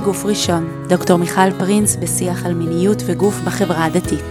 [0.00, 4.24] בגוף ראשון, דוקטור מיכל פרינס בשיח על מיניות וגוף בחברה הדתית.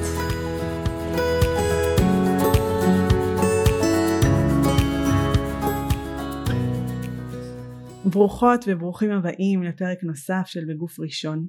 [8.05, 11.47] ברוכות וברוכים הבאים לפרק נוסף של בגוף ראשון.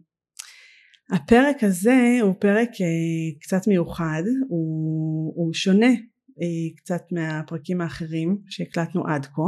[1.11, 5.93] הפרק הזה הוא פרק אה, קצת מיוחד, הוא, הוא שונה
[6.43, 9.43] אה, קצת מהפרקים האחרים שהקלטנו עד כה.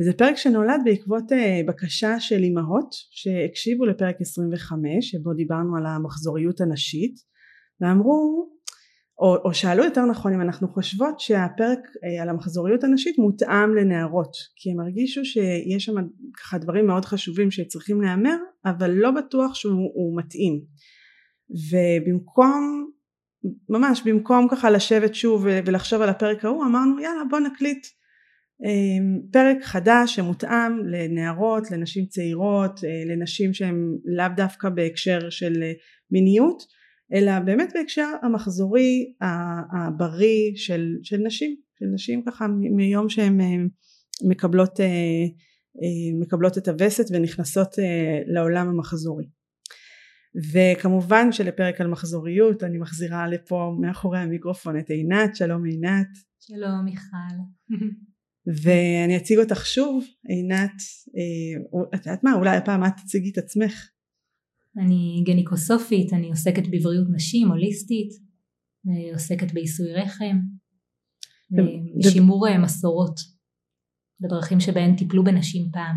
[0.00, 6.60] וזה פרק שנולד בעקבות אה, בקשה של אימהות שהקשיבו לפרק 25 שבו דיברנו על המחזוריות
[6.60, 7.14] הנשית
[7.80, 8.48] ואמרו
[9.18, 14.36] או, או שאלו יותר נכון אם אנחנו חושבות שהפרק אה, על המחזוריות הנשית מותאם לנערות
[14.56, 15.94] כי הם הרגישו שיש שם
[16.36, 20.60] ככה דברים מאוד חשובים שצריכים להיאמר אבל לא בטוח שהוא מתאים.
[21.50, 22.90] ובמקום
[23.68, 27.86] ממש במקום ככה לשבת שוב ולחשוב על הפרק ההוא אמרנו יאללה בוא נקליט
[28.64, 35.72] אמ, פרק חדש שמותאם לנערות, לנשים צעירות, אה, לנשים שהן לאו דווקא בהקשר של אה,
[36.10, 36.62] מיניות
[37.12, 39.14] אלא באמת בהקשר המחזורי
[39.72, 43.46] הבריא של, של נשים, של נשים ככה מיום שהן אה,
[44.28, 44.80] מקבלות,
[46.20, 47.74] מקבלות את הווסת ונכנסות
[48.26, 49.24] לעולם המחזורי
[50.52, 56.08] וכמובן שלפרק על מחזוריות אני מחזירה לפה מאחורי המיקרופון את עינת, שלום עינת.
[56.40, 57.34] שלום מיכל.
[58.62, 60.72] ואני אציג אותך שוב, עינת,
[61.16, 63.90] אה, את יודעת מה, אולי הפעם את תציגי את עצמך.
[64.78, 68.08] אני גניקוסופית, אני עוסקת בבריאות נשים, הוליסטית,
[69.12, 70.38] עוסקת בעיסוי רחם,
[71.98, 73.20] בשימור אה, מסורות,
[74.20, 75.96] בדרכים שבהן טיפלו בנשים פעם.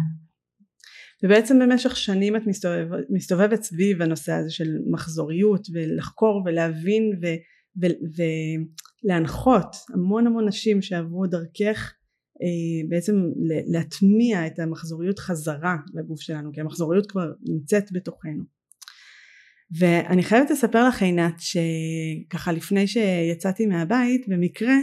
[1.23, 7.25] ובעצם במשך שנים את מסתובבת, מסתובבת סביב הנושא הזה של מחזוריות ולחקור ולהבין ו,
[7.81, 7.86] ו,
[9.03, 11.94] ולהנחות המון המון נשים שעברו דרכך
[12.42, 13.16] אה, בעצם
[13.67, 18.44] להטמיע את המחזוריות חזרה לגוף שלנו כי המחזוריות כבר נמצאת בתוכנו.
[19.80, 24.76] ואני חייבת לספר לך עינת שככה לפני שיצאתי מהבית במקרה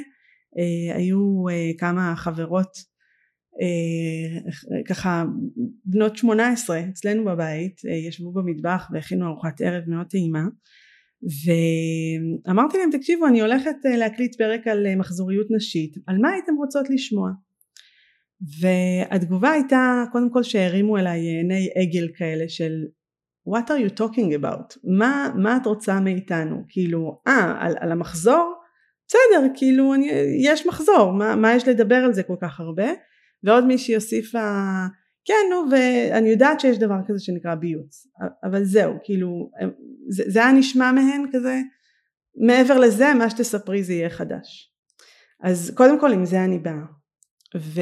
[0.59, 2.71] אה, היו אה, כמה חברות
[4.89, 5.25] ככה
[5.85, 10.45] בנות 18 אצלנו בבית ישבו במטבח והכינו ארוחת ערב מאוד טעימה
[11.23, 17.31] ואמרתי להם תקשיבו אני הולכת להקליט פרק על מחזוריות נשית על מה הייתם רוצות לשמוע?
[18.61, 22.85] והתגובה הייתה קודם כל שהרימו אליי עיני עגל כאלה של
[23.49, 24.79] what are you talking about?
[24.85, 26.65] מה, מה את רוצה מאיתנו?
[26.69, 28.55] כאילו אה על, על המחזור?
[29.09, 30.11] בסדר כאילו אני,
[30.43, 32.89] יש מחזור מה, מה יש לדבר על זה כל כך הרבה
[33.44, 34.62] ועוד מישהי הוסיפה
[35.25, 38.06] כן נו ואני יודעת שיש דבר כזה שנקרא ביוץ
[38.44, 39.50] אבל זהו כאילו
[40.09, 41.60] זה, זה היה נשמע מהן כזה
[42.38, 44.72] מעבר לזה מה שתספרי זה יהיה חדש.
[45.43, 46.84] אז קודם כל עם זה אני באה.
[47.56, 47.81] ו...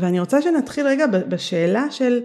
[0.00, 2.20] ואני רוצה שנתחיל רגע בשאלה של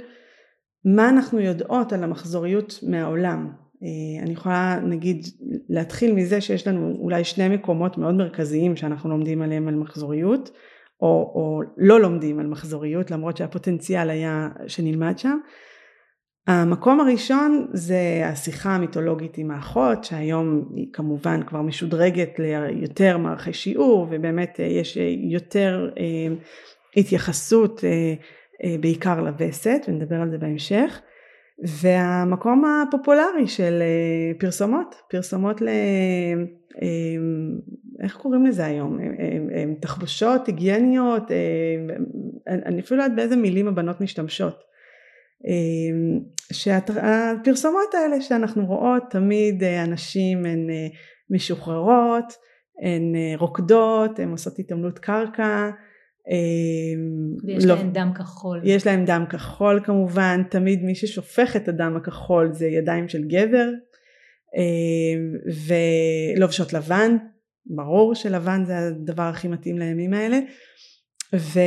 [0.85, 3.51] מה אנחנו יודעות על המחזוריות מהעולם.
[3.83, 5.25] אה, אני יכולה נגיד
[5.69, 10.51] להתחיל מזה שיש לנו אולי שני מקומות מאוד מרכזיים שאנחנו לומדים עליהם על מחזוריות
[11.03, 15.37] או, או לא לומדים על מחזוריות למרות שהפוטנציאל היה שנלמד שם.
[16.47, 24.07] המקום הראשון זה השיחה המיתולוגית עם האחות שהיום היא כמובן כבר משודרגת ליותר מערכי שיעור
[24.11, 26.35] ובאמת אה, יש אה, יותר אה,
[26.97, 27.83] התייחסות
[28.79, 31.01] בעיקר לווסת ונדבר על זה בהמשך
[31.81, 33.83] והמקום הפופולרי של
[34.39, 35.67] פרסומות פרסומות ל...
[37.99, 38.99] איך קוראים לזה היום?
[39.79, 41.23] תחבושות היגייניות
[42.47, 44.63] אני אפילו לא יודעת באיזה מילים הבנות משתמשות
[46.53, 50.87] שהפרסומות האלה שאנחנו רואות תמיד אה, הנשים הן אה,
[51.29, 52.33] משוחררות,
[52.81, 55.69] הן אה, רוקדות, הן עושות התעמלות קרקע.
[56.29, 58.61] אמ, יש לא, להן דם כחול.
[58.63, 63.69] יש להן דם כחול כמובן, תמיד מי ששופך את הדם הכחול זה ידיים של גבר
[66.37, 67.17] ולובשות לבן,
[67.65, 70.39] ברור שלבן זה הדבר הכי מתאים לימים האלה
[71.35, 71.59] ו,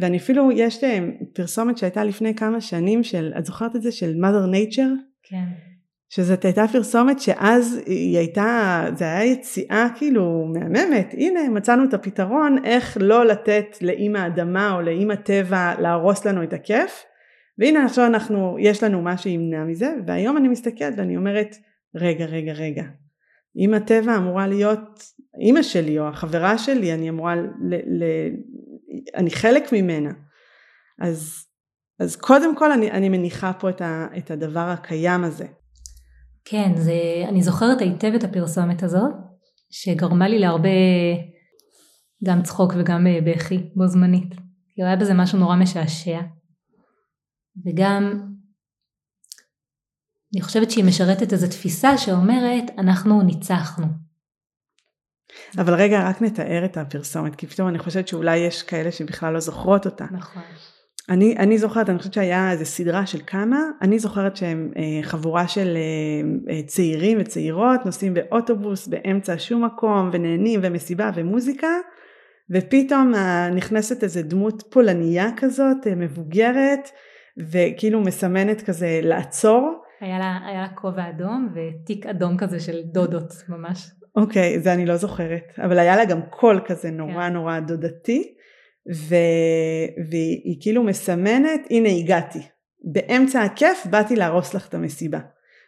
[0.00, 3.92] ואני אפילו, יש להם פרסומת שהייתה לפני כמה שנים של, את זוכרת את זה?
[3.92, 4.92] של mother nature?
[5.22, 5.44] כן.
[6.08, 12.64] שזאת הייתה פרסומת שאז היא הייתה, זה היה יציאה כאילו מהממת, הנה מצאנו את הפתרון
[12.64, 17.04] איך לא לתת לאימא אדמה או לאימא טבע להרוס לנו את הכיף
[17.58, 21.56] והנה עכשיו אנחנו, יש לנו מה שימנע מזה והיום אני מסתכלת ואני אומרת
[21.94, 22.84] רגע רגע רגע
[23.56, 25.02] אם הטבע אמורה להיות
[25.40, 28.04] אימא שלי או החברה שלי אני אמורה ל, ל,
[29.14, 30.10] אני חלק ממנה.
[31.00, 31.46] אז,
[32.00, 35.46] אז קודם כל אני, אני מניחה פה את, ה, את הדבר הקיים הזה.
[36.44, 36.92] כן, זה,
[37.28, 39.12] אני זוכרת היטב את הפרסומת הזאת,
[39.70, 40.68] שגרמה לי להרבה
[42.24, 44.34] גם צחוק וגם אה, בכי בו זמנית.
[44.74, 46.20] כי היה בזה משהו נורא משעשע.
[47.66, 48.31] וגם
[50.34, 53.86] אני חושבת שהיא משרתת איזו תפיסה שאומרת אנחנו ניצחנו.
[55.58, 59.40] אבל רגע רק נתאר את הפרסומת כי פתאום אני חושבת שאולי יש כאלה שבכלל לא
[59.40, 60.04] זוכרות אותה.
[60.10, 60.42] נכון.
[61.08, 65.48] אני, אני זוכרת, אני חושבת שהיה איזה סדרה של כמה, אני זוכרת שהם אה, חבורה
[65.48, 71.68] של אה, אה, צעירים וצעירות נוסעים באוטובוס באמצע שום מקום ונהנים ומסיבה ומוזיקה
[72.50, 76.90] ופתאום אה, נכנסת איזה דמות פולניה כזאת אה, מבוגרת
[77.50, 79.82] וכאילו מסמנת כזה לעצור.
[80.02, 83.90] היה לה, היה לה כובע אדום ותיק אדום כזה של דודות ממש.
[84.16, 87.32] אוקיי, זה אני לא זוכרת, אבל היה לה גם קול כזה נורא כן.
[87.32, 88.34] נורא דודתי.
[88.94, 89.14] ו...
[90.10, 92.38] והיא כאילו מסמנת הנה הגעתי
[92.84, 95.18] באמצע הכיף באתי להרוס לך את המסיבה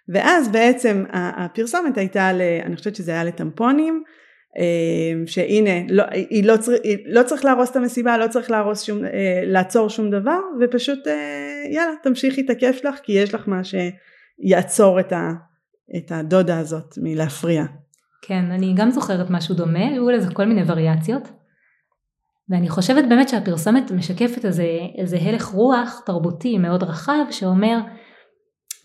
[0.09, 2.41] ואז בעצם הפרסומת הייתה ל...
[2.65, 4.03] אני חושבת שזה היה לטמפונים
[4.59, 6.73] אה, שהנה לא, היא לא, צר...
[6.83, 11.07] היא לא צריך להרוס את המסיבה לא צריך להרוס שום, אה, לעצור שום דבר ופשוט
[11.07, 13.65] אה, יאללה תמשיכי את הכיף שלך כי יש לך מה
[14.41, 15.31] שיעצור את, ה...
[15.97, 17.65] את הדודה הזאת מלהפריע.
[18.23, 21.29] כן אני גם זוכרת משהו דומה היו לזה כל מיני וריאציות
[22.49, 24.67] ואני חושבת באמת שהפרסומת משקפת איזה,
[24.99, 27.79] איזה הלך רוח תרבותי מאוד רחב שאומר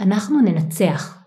[0.01, 1.19] אנחנו ננצח.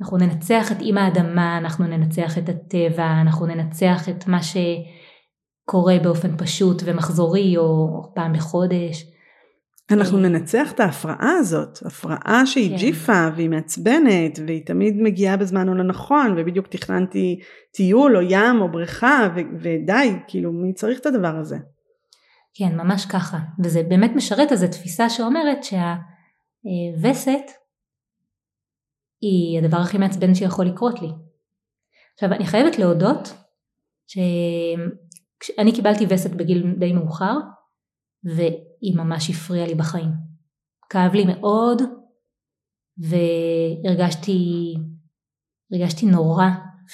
[0.00, 6.36] אנחנו ננצח את אימא האדמה, אנחנו ננצח את הטבע, אנחנו ננצח את מה שקורה באופן
[6.36, 9.04] פשוט ומחזורי או פעם בחודש.
[9.90, 12.76] אנחנו ננצח את ההפרעה הזאת, הפרעה שהיא כן.
[12.76, 17.38] ג'יפה והיא מעצבנת והיא תמיד מגיעה בזמן הלא נכון ובדיוק תכננתי
[17.72, 21.56] טיול או ים או בריכה ו- ודי, כאילו מי צריך את הדבר הזה?
[22.54, 27.50] כן, ממש ככה, וזה באמת משרת איזו תפיסה שאומרת שהווסת
[29.20, 31.08] היא הדבר הכי מעצבן שיכול לקרות לי.
[32.14, 33.34] עכשיו אני חייבת להודות
[34.06, 37.34] שאני קיבלתי וסת בגיל די מאוחר
[38.82, 40.10] והיא ממש הפריעה לי בחיים.
[40.90, 41.82] כאב לי מאוד
[42.98, 44.74] והרגשתי
[45.72, 46.46] הרגשתי נורא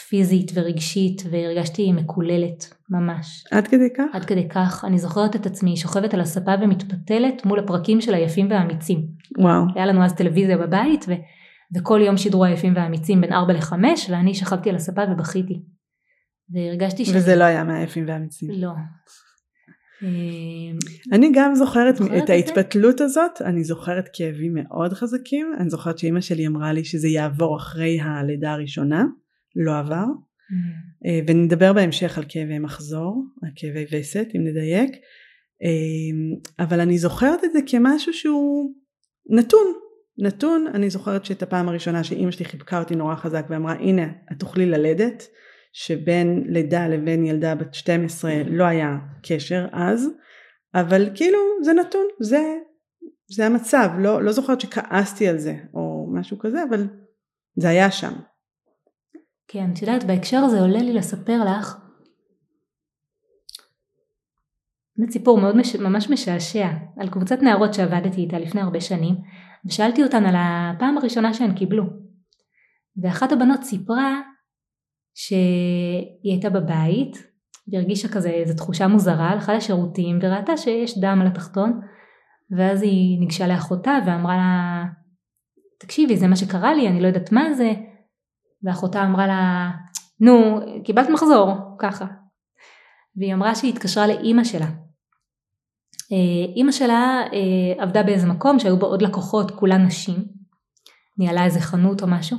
[0.08, 3.44] פיזית ורגשית והרגשתי מקוללת ממש.
[3.50, 4.04] עד כדי כך?
[4.12, 4.84] עד כדי כך.
[4.84, 9.06] אני זוכרת את עצמי שוכבת על הספה ומתפתלת מול הפרקים של היפים והאמיצים.
[9.38, 9.62] וואו.
[9.74, 11.12] היה לנו אז טלוויזיה בבית ו...
[11.76, 13.72] וכל יום שידרו היפים והאמיצים בין 4 ל-5
[14.10, 15.62] ואני שכבתי על הספה ובכיתי.
[16.50, 17.08] והרגשתי ש...
[17.14, 18.50] וזה לא היה מהיפים והאמיצים.
[18.50, 18.72] לא.
[20.04, 20.78] אמ,
[21.12, 26.46] אני גם זוכרת את ההתפתלות הזאת, אני זוכרת כאבים מאוד חזקים, אני זוכרת שאימא שלי
[26.46, 29.04] אמרה לי שזה יעבור אחרי הלידה הראשונה,
[29.56, 31.06] לא עבר, mm.
[31.06, 34.90] אה, ונדבר בהמשך על כאבי מחזור, על כאבי וסת אם נדייק,
[35.62, 38.74] אמ, אבל אני זוכרת את זה כמשהו שהוא
[39.30, 39.66] נתון,
[40.18, 44.38] נתון, אני זוכרת שאת הפעם הראשונה שאימא שלי חיבקה אותי נורא חזק ואמרה הנה את
[44.38, 45.26] תוכלי ללדת,
[45.76, 50.08] שבין לידה לבין ילדה בת 12 לא היה קשר אז,
[50.74, 52.54] אבל כאילו זה נתון, זה,
[53.28, 56.86] זה המצב, לא, לא זוכרת שכעסתי על זה או משהו כזה, אבל
[57.56, 58.12] זה היה שם.
[59.48, 61.76] כן, את יודעת, בהקשר הזה עולה לי לספר לך
[64.96, 65.76] באמת סיפור מאוד מש...
[65.76, 69.14] ממש משעשע על קבוצת נערות שעבדתי איתה לפני הרבה שנים
[69.66, 71.84] ושאלתי אותן על הפעם הראשונה שהן קיבלו
[73.02, 74.20] ואחת הבנות סיפרה
[75.14, 77.26] שהיא הייתה בבית
[77.72, 81.80] והרגישה כזה איזו תחושה מוזרה, הלכה לשירותים וראתה שיש דם על התחתון
[82.50, 84.84] ואז היא ניגשה לאחותה ואמרה לה
[85.78, 87.72] תקשיבי זה מה שקרה לי אני לא יודעת מה זה.
[88.62, 89.70] ואחותה אמרה לה
[90.20, 92.06] נו קיבלת מחזור ככה.
[93.16, 94.66] והיא אמרה שהיא התקשרה לאימא שלה.
[96.12, 100.24] אה, אימא שלה אה, עבדה באיזה מקום שהיו בו עוד לקוחות כולן נשים.
[101.18, 102.38] ניהלה איזה חנות או משהו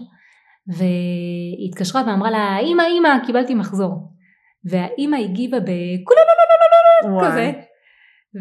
[0.67, 4.15] והיא התקשרה ואמרה לה אמא אמא קיבלתי מחזור.
[4.65, 6.22] והאימא הגיבה בכולו
[7.22, 7.51] כזה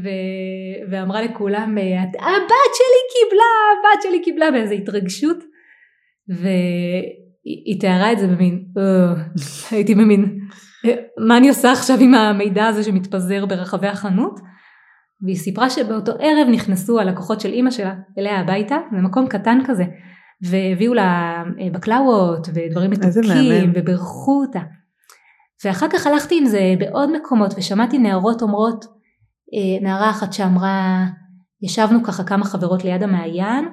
[0.02, 0.08] ו...
[0.90, 1.78] ואמרה לכולם
[2.18, 5.36] הבת שלי קיבלה הבת שלי קיבלה באיזה התרגשות
[6.28, 8.64] והיא תיארה את זה במין
[9.70, 10.38] הייתי במין
[11.28, 14.40] מה אני עושה עכשיו עם המידע הזה שמתפזר ברחבי החנות
[15.24, 19.84] והיא סיפרה שבאותו ערב נכנסו הלקוחות של אימא שלה אליה הביתה זה מקום קטן כזה
[20.50, 24.60] והביאו לה אה, בקלאוות ודברים מתוקים וברכו אותה.
[25.64, 28.84] ואחר כך הלכתי עם זה בעוד מקומות ושמעתי נערות אומרות,
[29.54, 31.04] אה, נערה אחת שאמרה,
[31.62, 33.64] ישבנו ככה כמה חברות ליד המעיין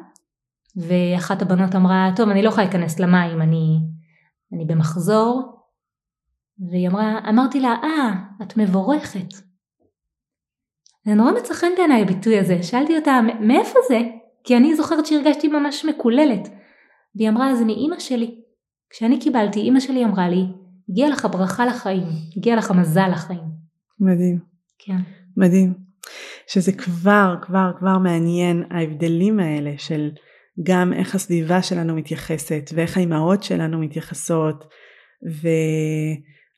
[0.75, 3.77] ואחת הבנות אמרה, טוב אני לא יכולה להיכנס למים, אני,
[4.53, 5.57] אני במחזור.
[6.69, 9.33] והיא אמרה, אמרתי לה, אה, את מבורכת.
[11.05, 13.99] זה נורא מצא חן בעיניי הביטוי הזה, שאלתי אותה, מאיפה זה?
[14.43, 16.49] כי אני זוכרת שהרגשתי ממש מקוללת.
[17.15, 18.35] והיא אמרה זה מאימא שלי.
[18.89, 20.45] כשאני קיבלתי אימא שלי אמרה לי
[20.89, 22.03] הגיע לך ברכה לחיים,
[22.37, 23.43] הגיע לך מזל לחיים.
[23.99, 24.39] מדהים.
[24.79, 24.97] כן.
[25.37, 25.73] מדהים.
[26.47, 30.09] שזה כבר כבר כבר מעניין ההבדלים האלה של
[30.63, 34.65] גם איך הסביבה שלנו מתייחסת ואיך האימהות שלנו מתייחסות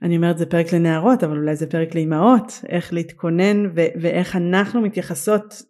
[0.03, 4.81] ואני אומרת זה פרק לנערות אבל אולי זה פרק לאימהות איך להתכונן ו- ואיך אנחנו
[4.81, 5.61] מתייחסות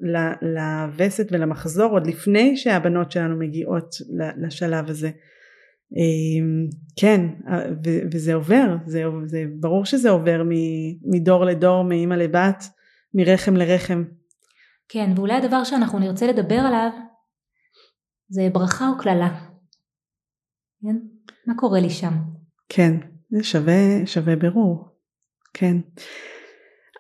[0.42, 3.96] לווסת ולמחזור עוד לפני שהבנות שלנו מגיעות
[4.38, 5.10] לשלב הזה.
[5.96, 6.68] אמ,
[7.00, 7.22] כן
[7.86, 10.44] ו- וזה עובר זה, זה ברור שזה עובר
[11.04, 12.64] מדור לדור מאימא לבת
[13.14, 14.04] מרחם לרחם.
[14.90, 16.90] כן ואולי הדבר שאנחנו נרצה לדבר עליו
[18.30, 19.30] זה ברכה או קללה.
[20.82, 20.96] כן?
[21.48, 22.14] מה קורה לי שם?
[22.70, 24.88] כן, זה שווה, שווה בירור.
[25.54, 25.78] כן.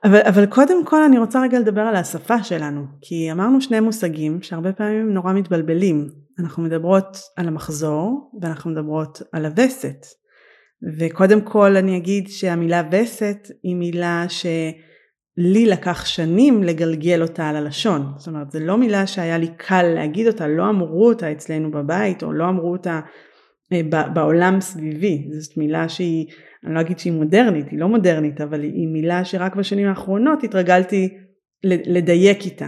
[0.03, 4.41] אבל, אבל קודם כל אני רוצה רגע לדבר על השפה שלנו, כי אמרנו שני מושגים
[4.41, 6.07] שהרבה פעמים נורא מתבלבלים.
[6.39, 10.05] אנחנו מדברות על המחזור ואנחנו מדברות על הווסת.
[10.99, 14.45] וקודם כל אני אגיד שהמילה וסת היא מילה ש...
[15.37, 18.13] לי לקח שנים לגלגל אותה על הלשון.
[18.17, 22.23] זאת אומרת, זו לא מילה שהיה לי קל להגיד אותה, לא אמרו אותה אצלנו בבית,
[22.23, 22.99] או לא אמרו אותה
[24.13, 25.27] בעולם סביבי.
[25.39, 26.25] זאת מילה שהיא,
[26.65, 31.17] אני לא אגיד שהיא מודרנית, היא לא מודרנית, אבל היא מילה שרק בשנים האחרונות התרגלתי
[31.63, 32.67] לדייק איתה.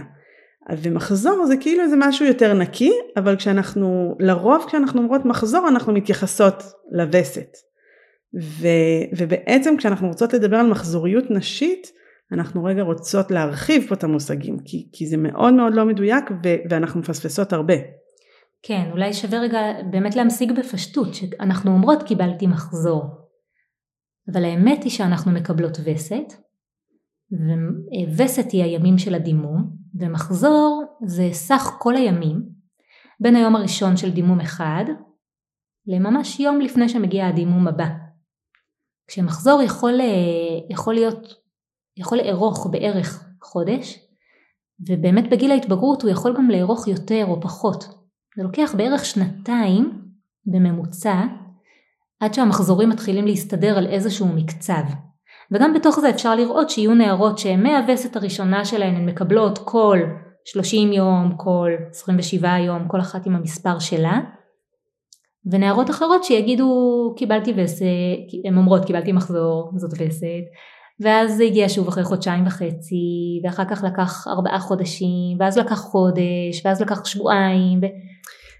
[0.72, 6.62] ומחזור זה כאילו איזה משהו יותר נקי, אבל כשאנחנו, לרוב כשאנחנו אומרות מחזור אנחנו מתייחסות
[6.92, 7.56] לווסת.
[8.42, 8.68] ו,
[9.18, 11.92] ובעצם כשאנחנו רוצות לדבר על מחזוריות נשית,
[12.32, 16.54] אנחנו רגע רוצות להרחיב פה את המושגים, כי, כי זה מאוד מאוד לא מדויק ו,
[16.70, 17.74] ואנחנו מפספסות הרבה.
[18.62, 19.60] כן, אולי שווה רגע
[19.90, 23.04] באמת להמשיג בפשטות, שאנחנו אומרות קיבלתי מחזור,
[24.32, 26.32] אבל האמת היא שאנחנו מקבלות וסת,
[28.16, 29.70] ווסת היא הימים של הדימום,
[30.00, 32.42] ומחזור זה סך כל הימים,
[33.20, 34.84] בין היום הראשון של דימום אחד,
[35.86, 37.86] לממש יום לפני שמגיע הדימום הבא.
[39.06, 40.06] כשמחזור יכול, אה,
[40.70, 41.46] יכול להיות
[41.96, 43.98] יכול לארוך בערך חודש,
[44.88, 47.84] ובאמת בגיל ההתבגרות הוא יכול גם לארוך יותר או פחות.
[48.36, 50.02] זה לוקח בערך שנתיים
[50.46, 51.22] בממוצע
[52.20, 54.82] עד שהמחזורים מתחילים להסתדר על איזשהו מקצב.
[55.52, 59.98] וגם בתוך זה אפשר לראות שיהיו נערות שהן מהווסת הראשונה שלהן הן מקבלות כל
[60.44, 64.20] 30 יום, כל 27 יום, כל אחת עם המספר שלה.
[65.50, 67.86] ונערות אחרות שיגידו קיבלתי וסת,
[68.44, 70.44] הן אומרות קיבלתי מחזור, זאת וסת,
[71.00, 76.62] ואז זה הגיע שוב אחרי חודשיים וחצי, ואחר כך לקח ארבעה חודשים, ואז לקח חודש,
[76.64, 77.78] ואז לקח שבועיים.
[77.82, 77.86] ו...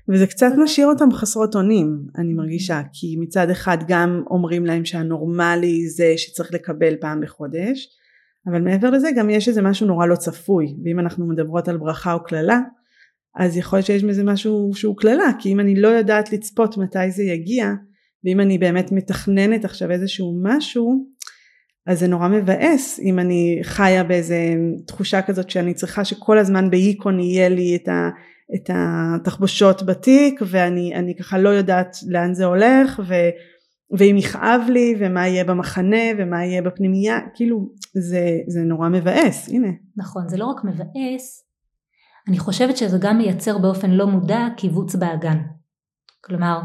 [0.08, 5.88] וזה קצת משאיר אותם חסרות אונים, אני מרגישה, כי מצד אחד גם אומרים להם שהנורמלי
[5.88, 7.88] זה שצריך לקבל פעם בחודש,
[8.46, 12.12] אבל מעבר לזה גם יש איזה משהו נורא לא צפוי, ואם אנחנו מדברות על ברכה
[12.12, 12.60] או קללה,
[13.36, 17.10] אז יכול להיות שיש בזה משהו שהוא קללה, כי אם אני לא יודעת לצפות מתי
[17.10, 17.72] זה יגיע,
[18.24, 21.06] ואם אני באמת מתכננת עכשיו איזשהו משהו,
[21.86, 24.38] אז זה נורא מבאס אם אני חיה באיזה
[24.86, 28.10] תחושה כזאת שאני צריכה שכל הזמן בהיקון יהיה לי את, ה,
[28.54, 33.14] את התחבושות בתיק ואני ככה לא יודעת לאן זה הולך ו,
[33.98, 39.68] ואם יכאב לי ומה יהיה במחנה ומה יהיה בפנימייה כאילו זה, זה נורא מבאס הנה.
[39.96, 41.46] נכון זה לא רק מבאס
[42.28, 45.38] אני חושבת שזה גם מייצר באופן לא מודע קיבוץ באגן.
[46.20, 46.60] כלומר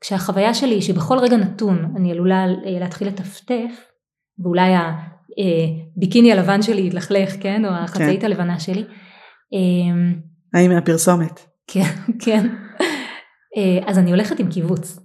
[0.00, 3.90] כשהחוויה שלי שבכל רגע נתון אני עלולה להתחיל לטפטף
[4.38, 4.72] ואולי
[5.96, 7.64] הביקיני אה, הלבן שלי יתלכלך, כן?
[7.64, 8.26] או החצאית כן.
[8.26, 8.84] הלבנה שלי.
[10.54, 11.40] האם מהפרסומת?
[11.66, 11.94] כן,
[12.24, 12.46] כן.
[13.56, 14.98] אה, אז אני הולכת עם קיבוץ.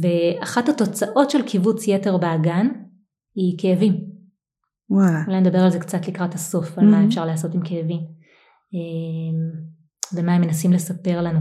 [0.00, 2.66] ואחת התוצאות של קיבוץ יתר באגן
[3.34, 3.94] היא כאבים.
[4.90, 5.22] וואלה.
[5.26, 6.90] אולי נדבר על זה קצת לקראת הסוף, על mm-hmm.
[6.90, 8.00] מה אפשר לעשות עם כאבים.
[8.72, 9.64] אמ,
[10.14, 11.40] ומה הם מנסים לספר לנו.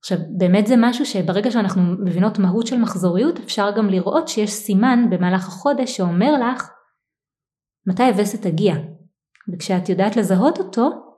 [0.00, 5.04] עכשיו באמת זה משהו שברגע שאנחנו מבינות מהות של מחזוריות אפשר גם לראות שיש סימן
[5.10, 6.70] במהלך החודש שאומר לך
[7.86, 8.74] מתי הווסת תגיע
[9.52, 11.09] וכשאת יודעת לזהות אותו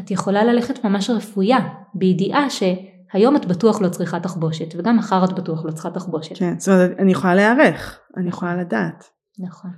[0.00, 1.58] את יכולה ללכת ממש רפויה
[1.94, 6.38] בידיעה שהיום את בטוח לא צריכה תחבושת וגם מחר את בטוח לא צריכה תחבושת.
[6.38, 9.04] כן, זאת אומרת אני יכולה להיערך, אני יכולה לדעת.
[9.38, 9.70] נכון.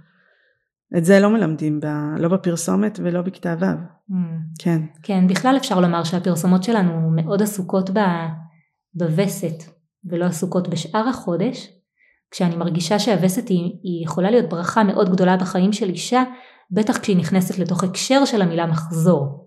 [0.97, 1.87] את זה לא מלמדים ב,
[2.19, 3.65] לא בפרסומת ולא בכתב ו'.
[3.65, 4.15] Mm.
[4.59, 4.83] כן.
[5.03, 7.99] כן, בכלל אפשר לומר שהפרסומות שלנו מאוד עסוקות ב...
[8.95, 9.65] בווסת
[10.11, 11.69] ולא עסוקות בשאר החודש,
[12.31, 16.23] כשאני מרגישה שהווסת היא, היא יכולה להיות ברכה מאוד גדולה בחיים של אישה,
[16.71, 19.44] בטח כשהיא נכנסת לתוך הקשר של המילה מחזור.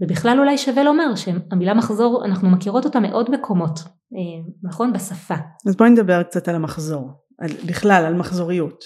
[0.00, 4.92] ובכלל אולי שווה לומר שהמילה מחזור אנחנו מכירות אותה מאוד מקומות, אה, נכון?
[4.92, 5.34] בשפה.
[5.66, 8.84] אז בואי נדבר קצת על המחזור, על, בכלל על מחזוריות.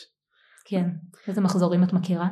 [0.64, 0.85] כן,
[1.28, 2.28] איזה מחזורים את מכירה?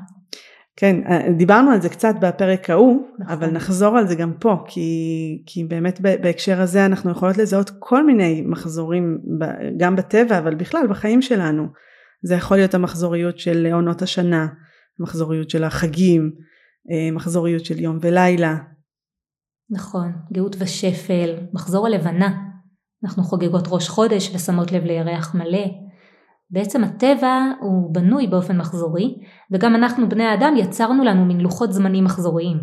[0.77, 3.33] כן, אה, דיברנו על זה קצת בפרק ההוא, נכון.
[3.33, 8.07] אבל נחזור על זה גם פה, כי, כי באמת בהקשר הזה אנחנו יכולות לזהות כל
[8.07, 9.19] מיני מחזורים,
[9.77, 11.67] גם בטבע, אבל בכלל בחיים שלנו.
[12.23, 14.47] זה יכול להיות המחזוריות של עונות השנה,
[14.99, 16.33] מחזוריות של החגים,
[16.91, 18.57] אה, מחזוריות של יום ולילה.
[19.71, 22.52] נכון, גאות ושפל, מחזור הלבנה.
[23.04, 25.66] אנחנו חוגגות ראש חודש ושמות לב לירח מלא.
[26.50, 29.19] בעצם הטבע הוא בנוי באופן מחזורי,
[29.50, 32.59] וגם אנחנו בני האדם יצרנו לנו מין לוחות זמנים מחזוריים,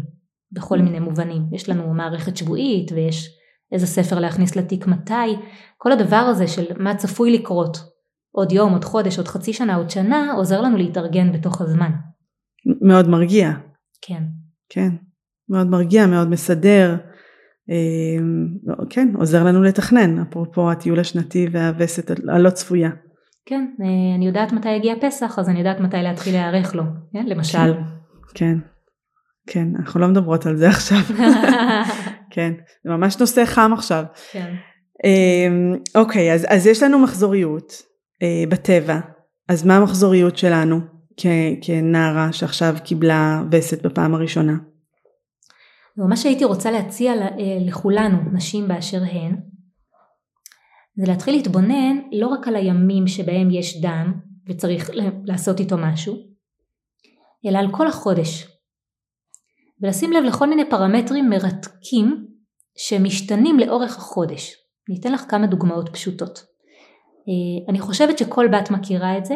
[0.51, 1.41] בכל מיני מובנים.
[1.51, 3.29] יש לנו מערכת שבועית, ויש
[3.71, 5.35] איזה ספר להכניס לתיק מתי,
[5.77, 7.77] כל הדבר הזה של מה צפוי לקרות
[8.31, 11.91] עוד יום, עוד חודש, עוד חצי שנה, עוד שנה, עוזר לנו להתארגן בתוך הזמן.
[12.81, 13.51] מאוד מרגיע.
[14.01, 14.23] כן.
[14.69, 14.89] כן,
[15.49, 16.95] מאוד מרגיע, מאוד מסדר.
[17.69, 18.23] אה,
[18.89, 22.89] כן, עוזר לנו לתכנן, אפרופו הטיול השנתי והווסת הלא צפויה.
[23.45, 27.25] כן, אה, אני יודעת מתי יגיע פסח, אז אני יודעת מתי להתחיל להיערך לו, כן?
[27.27, 27.73] למשל.
[28.35, 28.57] כן,
[29.47, 30.97] כן, אנחנו לא מדברות על זה עכשיו.
[32.33, 32.53] כן,
[32.83, 34.03] זה ממש נושא חם עכשיו.
[34.31, 34.53] כן.
[35.03, 37.73] אמ, אוקיי, אז, אז יש לנו מחזוריות
[38.23, 38.99] אה, בטבע,
[39.49, 40.79] אז מה המחזוריות שלנו
[41.17, 41.25] כ-
[41.61, 44.53] כנערה שעכשיו קיבלה וסת בפעם הראשונה?
[45.99, 47.27] ומה שהייתי רוצה להציע אה,
[47.67, 49.35] לכולנו, נשים באשר הן,
[50.95, 54.13] זה להתחיל להתבונן לא רק על הימים שבהם יש דם
[54.49, 54.89] וצריך
[55.25, 56.15] לעשות איתו משהו,
[57.45, 58.47] אלא על כל החודש.
[59.81, 62.27] ולשים לב לכל מיני פרמטרים מרתקים
[62.77, 64.55] שמשתנים לאורך החודש.
[64.89, 66.39] אני אתן לך כמה דוגמאות פשוטות.
[67.27, 69.35] אה, אני חושבת שכל בת מכירה את זה,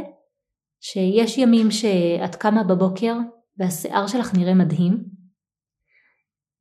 [0.81, 3.15] שיש ימים שאת קמה בבוקר
[3.57, 5.03] והשיער שלך נראה מדהים,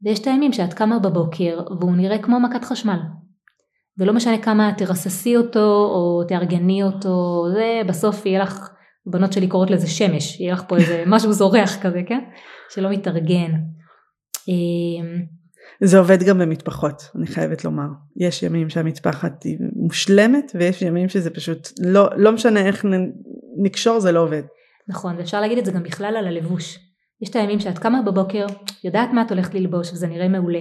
[0.04, 2.98] ויש את הימים שאת קמה בבוקר והוא נראה כמו מכת חשמל.
[3.98, 8.68] ולא משנה כמה תרססי אותו או תארגני אותו, זה בסוף יהיה לך,
[9.06, 12.20] בנות שלי קוראות לזה שמש, יהיה לך פה איזה משהו זורח כזה, כן?
[12.74, 13.52] שלא מתארגן.
[14.48, 15.22] אמ,
[15.80, 17.86] זה עובד גם במטפחות, אני חייבת לומר.
[18.16, 22.84] יש ימים שהמטפחת היא מושלמת ויש ימים שזה פשוט לא, לא משנה איך
[23.62, 24.42] נקשור זה לא עובד.
[24.88, 26.91] נכון, ואפשר להגיד את זה גם בכלל על הלבוש.
[27.22, 28.46] יש את הימים שאת קמה בבוקר,
[28.84, 30.60] יודעת מה את הולכת ללבוש וזה נראה מעולה.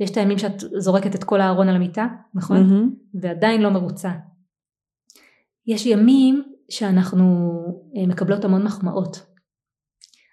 [0.00, 2.56] ויש את הימים שאת זורקת את כל הארון על המיטה, נכון?
[2.56, 2.94] מהמם.
[3.20, 4.12] ועדיין לא מרוצה.
[5.66, 7.24] יש ימים שאנחנו
[7.96, 9.26] אה, מקבלות המון מחמאות.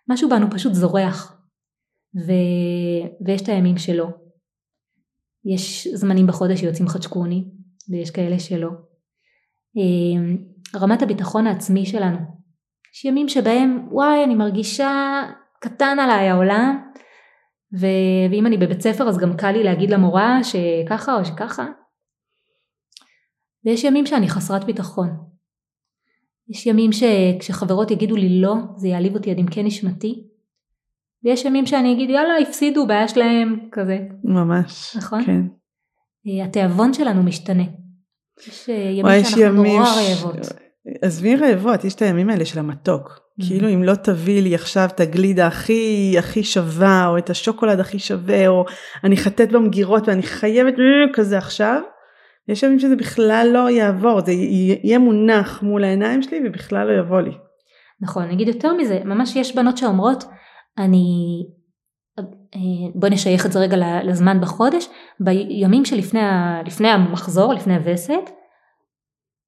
[0.09, 1.41] משהו בנו פשוט זורח.
[2.15, 2.31] ו...
[3.25, 4.07] ויש את הימים שלא.
[5.45, 7.49] יש זמנים בחודש שיוצאים חדשקרוני,
[7.89, 8.69] ויש כאלה שלא.
[9.77, 10.35] אה,
[10.81, 12.17] רמת הביטחון העצמי שלנו.
[12.93, 15.21] יש ימים שבהם וואי אני מרגישה
[15.65, 16.91] קטן עליי העולם
[17.79, 17.85] ו...
[18.31, 21.65] ואם אני בבית ספר אז גם קל לי להגיד למורה שככה או שככה.
[23.65, 25.09] ויש ימים שאני חסרת ביטחון.
[26.49, 30.27] יש ימים שכשחברות יגידו לי לא זה יעליב אותי עד עמקי נשמתי.
[31.23, 33.99] ויש ימים שאני אגיד יאללה הפסידו בעיה שלהם כזה.
[34.23, 34.95] ממש.
[34.97, 35.25] נכון?
[35.25, 35.41] כן.
[36.27, 37.63] אה, התיאבון שלנו משתנה.
[38.47, 40.35] יש אה, ימים שאנחנו נורא ש- רעבות.
[41.01, 43.24] עזבי רעבות, יש את הימים האלה של המתוק.
[43.39, 43.47] Mhm.
[43.47, 47.99] כאילו אם לא תביא לי עכשיו את הגלידה הכי הכי שווה, או את השוקולד הכי
[47.99, 48.65] שווה, או
[49.03, 51.81] אני חטאת במגירות ואני חייבת אה, כזה עכשיו,
[52.47, 57.21] יש ימים שזה בכלל לא יעבור, זה יהיה מונח מול העיניים שלי ובכלל לא יבוא
[57.21, 57.31] לי.
[58.01, 60.23] נכון, אני אגיד יותר מזה, ממש יש בנות שאומרות,
[60.77, 61.05] אני,
[62.19, 62.23] אה,
[62.95, 64.87] בוא נשייך את זה רגע לזמן בחודש,
[65.19, 66.19] בימים שלפני
[66.65, 68.29] לפני המחזור, לפני הווסת,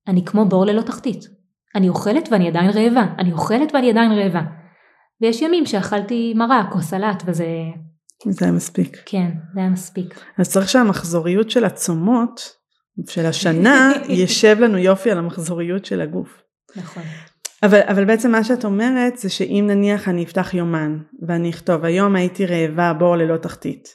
[0.08, 1.37] אני כמו בור ללא תחתית.
[1.75, 4.41] אני אוכלת ואני עדיין רעבה, אני אוכלת ואני עדיין רעבה.
[5.21, 7.45] ויש ימים שאכלתי מרק או סלט וזה,
[8.30, 8.97] זה היה מספיק.
[9.06, 10.19] כן, זה היה מספיק.
[10.38, 12.41] אז צריך שהמחזוריות של הצומות,
[13.10, 16.41] של השנה, יישב לנו יופי על המחזוריות של הגוף.
[16.75, 17.03] נכון.
[17.63, 22.15] אבל, אבל בעצם מה שאת אומרת זה שאם נניח אני אפתח יומן ואני אכתוב היום
[22.15, 23.88] הייתי רעבה בור ללא תחתית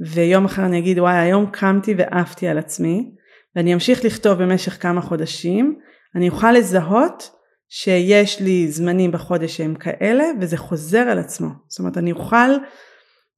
[0.00, 3.10] ויום אחר אני אגיד וואי היום קמתי ועפתי על עצמי
[3.56, 5.78] ואני אמשיך לכתוב במשך כמה חודשים
[6.16, 7.30] אני אוכל לזהות
[7.68, 12.50] שיש לי זמנים בחודש שהם כאלה וזה חוזר על עצמו זאת אומרת אני אוכל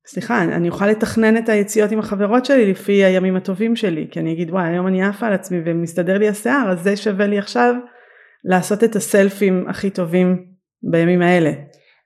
[0.07, 4.33] סליחה אני אוכל לתכנן את היציאות עם החברות שלי לפי הימים הטובים שלי כי אני
[4.33, 7.75] אגיד וואי היום אני עפה על עצמי ומסתדר לי השיער אז זה שווה לי עכשיו
[8.45, 10.45] לעשות את הסלפים הכי טובים
[10.83, 11.51] בימים האלה.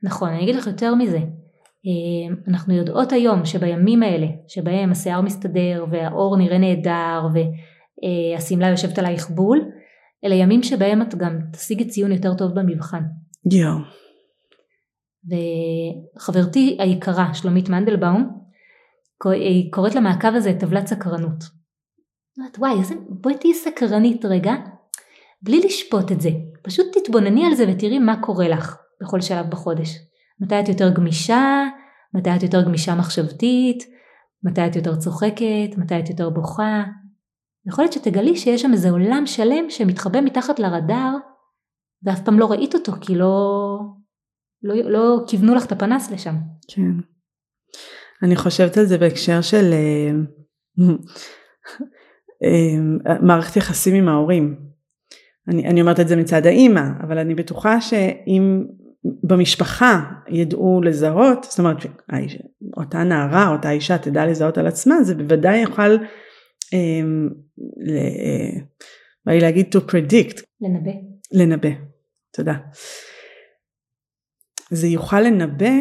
[0.03, 1.19] נכון, אני אגיד לך יותר מזה.
[1.87, 9.31] אה, אנחנו יודעות היום שבימים האלה, שבהם השיער מסתדר והאור נראה נהדר והשמלה יושבת עלייך
[9.31, 9.61] בול,
[10.25, 13.03] אלה ימים שבהם את גם תשיגי ציון יותר טוב במבחן.
[13.53, 13.79] יואו.
[16.17, 18.43] וחברתי היקרה, שלומית מנדלבאום,
[19.25, 21.45] היא קוראת למעקב הזה טבלת סקרנות.
[22.39, 24.53] אומרת, וואי, איזה, בואי תהיי סקרנית רגע,
[25.43, 26.31] בלי לשפוט את זה.
[26.63, 29.89] פשוט תתבונני על זה ותראי מה קורה לך בכל שלב בחודש.
[30.41, 31.65] מתי את יותר גמישה,
[32.15, 33.85] מתי את יותר גמישה מחשבתית,
[34.45, 36.83] מתי את יותר צוחקת, מתי את יותר בוכה.
[37.67, 41.17] יכול להיות שתגלי שיש שם איזה עולם שלם שמתחבא מתחת לרדאר,
[42.03, 43.79] ואף פעם לא ראית אותו כי לא,
[44.63, 46.35] לא, לא כיוונו לך את הפנס לשם.
[46.69, 46.93] כן.
[48.23, 50.11] אני חושבת על זה בהקשר של אה,
[52.45, 54.57] אה, מערכת יחסים עם ההורים.
[55.49, 58.65] אני, אני אומרת את זה מצד האימא, אבל אני בטוחה שאם
[59.25, 61.77] במשפחה ידעו לזהות, זאת אומרת
[62.77, 65.97] אותה נערה, אותה אישה תדע לזהות על עצמה, זה בוודאי יוכל,
[67.79, 67.97] ל,
[69.27, 70.43] בא לי להגיד to predict.
[70.61, 70.93] לנבא.
[71.33, 71.71] לנבא,
[72.37, 72.55] תודה.
[74.71, 75.73] זה יוכל לנבא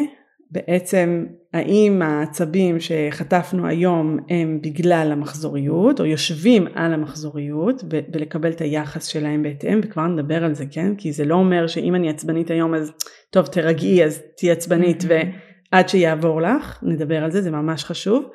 [0.51, 9.06] בעצם האם העצבים שחטפנו היום הם בגלל המחזוריות או יושבים על המחזוריות ולקבל את היחס
[9.06, 12.73] שלהם בהתאם וכבר נדבר על זה כן כי זה לא אומר שאם אני עצבנית היום
[12.73, 12.91] אז
[13.30, 18.30] טוב תרגעי אז תהיי עצבנית ועד שיעבור לך נדבר על זה זה ממש חשוב אה,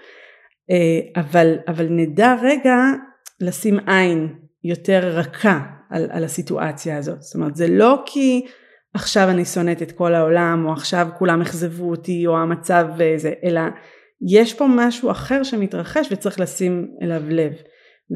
[1.16, 2.76] אבל אבל נדע רגע
[3.40, 7.22] לשים עין יותר רכה על, על הסיטואציה הזאת.
[7.22, 8.46] זאת אומרת זה לא כי
[8.94, 13.60] עכשיו אני שונאת את כל העולם או עכשיו כולם אכזבו אותי או המצב וזה אלא
[14.28, 17.52] יש פה משהו אחר שמתרחש וצריך לשים אליו לב.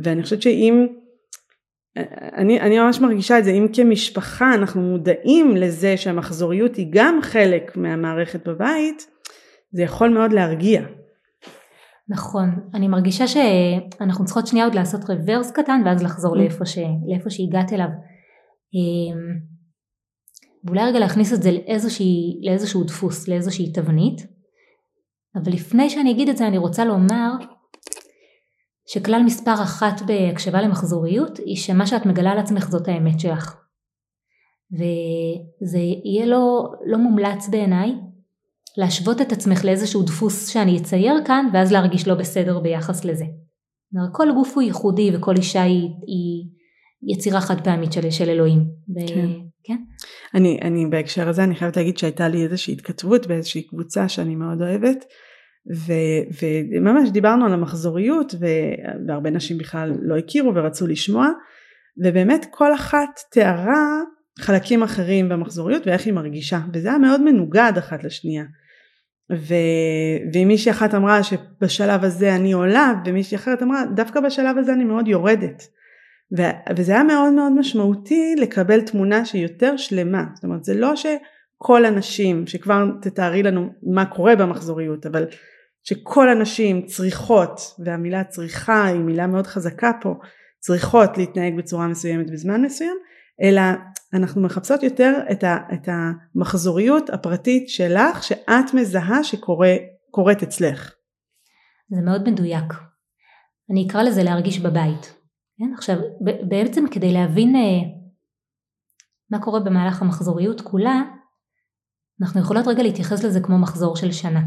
[0.05, 0.87] ואני חושבת שאם
[2.37, 7.77] אני, אני ממש מרגישה את זה אם כמשפחה אנחנו מודעים לזה שהמחזוריות היא גם חלק
[7.77, 9.07] מהמערכת בבית
[9.73, 10.83] זה יכול מאוד להרגיע
[12.11, 16.39] נכון, אני מרגישה שאנחנו צריכות שנייה עוד לעשות רוורס קטן ואז לחזור mm.
[16.39, 16.79] לאיפה, ש...
[17.09, 17.89] לאיפה שהגעת אליו.
[18.75, 19.39] אמ,
[20.65, 24.27] ואולי רגע להכניס את זה לאיזושהי, לאיזשהו דפוס, לאיזושהי תבנית.
[25.37, 27.31] אבל לפני שאני אגיד את זה אני רוצה לומר
[28.87, 33.57] שכלל מספר אחת בהקשבה למחזוריות היא שמה שאת מגלה על עצמך זאת האמת שלך.
[34.73, 37.95] וזה יהיה לא, לא מומלץ בעיניי
[38.79, 43.25] להשוות את עצמך לאיזשהו דפוס שאני אצייר כאן ואז להרגיש לא בסדר ביחס לזה.
[44.13, 46.51] כל גוף הוא ייחודי וכל אישה היא, היא
[47.15, 48.65] יצירה חד פעמית של, של אלוהים.
[49.09, 49.29] כן.
[49.65, 49.77] כן?
[50.35, 54.63] אני, אני בהקשר הזה אני חייבת להגיד שהייתה לי איזושהי התכתבות באיזושהי קבוצה שאני מאוד
[54.63, 55.05] אוהבת
[55.77, 55.93] ו,
[56.41, 58.35] וממש דיברנו על המחזוריות
[59.09, 61.29] והרבה נשים בכלל לא הכירו ורצו לשמוע
[62.05, 64.01] ובאמת כל אחת תיארה
[64.39, 68.45] חלקים אחרים במחזוריות ואיך היא מרגישה וזה היה מאוד מנוגד אחת לשנייה
[69.33, 69.55] ו...
[70.33, 74.85] ואם מישהי אחת אמרה שבשלב הזה אני עולה ומישהי אחרת אמרה דווקא בשלב הזה אני
[74.85, 75.63] מאוד יורדת.
[76.39, 80.25] ו- וזה היה מאוד מאוד משמעותי לקבל תמונה שהיא יותר שלמה.
[80.35, 85.27] זאת אומרת זה לא שכל הנשים שכבר תתארי לנו מה קורה במחזוריות אבל
[85.83, 90.15] שכל הנשים צריכות והמילה צריכה היא מילה מאוד חזקה פה
[90.59, 92.97] צריכות להתנהג בצורה מסוימת בזמן מסוים
[93.43, 93.63] אלא
[94.15, 100.95] אנחנו מחפשות יותר את, ה, את המחזוריות הפרטית שלך שאת מזהה שקורית אצלך.
[101.91, 102.75] זה מאוד מדויק.
[103.71, 105.15] אני אקרא לזה להרגיש בבית.
[105.59, 105.75] כן?
[105.75, 105.97] עכשיו
[106.49, 108.01] בעצם כדי להבין אה,
[109.31, 111.03] מה קורה במהלך המחזוריות כולה
[112.23, 114.41] אנחנו יכולות רגע להתייחס לזה כמו מחזור של שנה.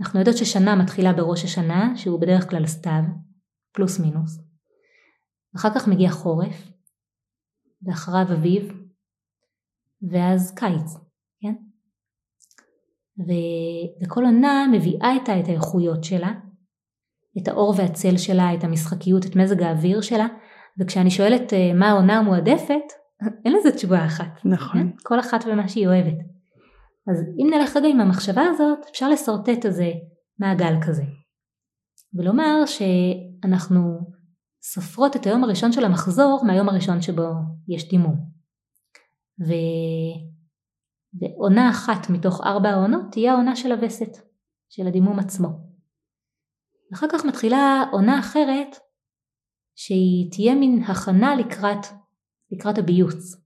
[0.00, 3.02] אנחנו יודעות ששנה מתחילה בראש השנה שהוא בדרך כלל סתיו
[3.72, 4.38] פלוס מינוס
[5.56, 6.69] אחר כך מגיע חורף
[7.82, 8.72] ואחריו אביב
[10.10, 10.94] ואז קיץ,
[11.42, 11.54] כן?
[13.18, 13.30] ו...
[14.04, 16.32] וכל עונה מביאה איתה את האיכויות שלה
[17.38, 20.26] את האור והצל שלה, את המשחקיות, את מזג האוויר שלה,
[20.78, 22.92] וכשאני שואלת אה, מה העונה המועדפת,
[23.44, 24.44] אין לזה תשובה אחת.
[24.44, 24.82] נכון.
[24.82, 24.88] כן?
[25.02, 26.16] כל אחת ומה שהיא אוהבת.
[27.10, 29.90] אז אם נלך רגע עם המחשבה הזאת, אפשר לשרטט איזה
[30.38, 31.02] מעגל כזה.
[32.14, 33.98] ולומר שאנחנו
[34.62, 37.28] סופרות את היום הראשון של המחזור מהיום הראשון שבו
[37.68, 38.14] יש דימום.
[39.46, 39.52] ו...
[41.20, 44.16] ועונה אחת מתוך ארבע העונות תהיה העונה של הווסת,
[44.68, 45.48] של הדימום עצמו.
[46.90, 48.76] ואחר כך מתחילה עונה אחרת
[49.76, 51.86] שהיא תהיה מין הכנה לקראת,
[52.52, 53.36] לקראת הביוץ.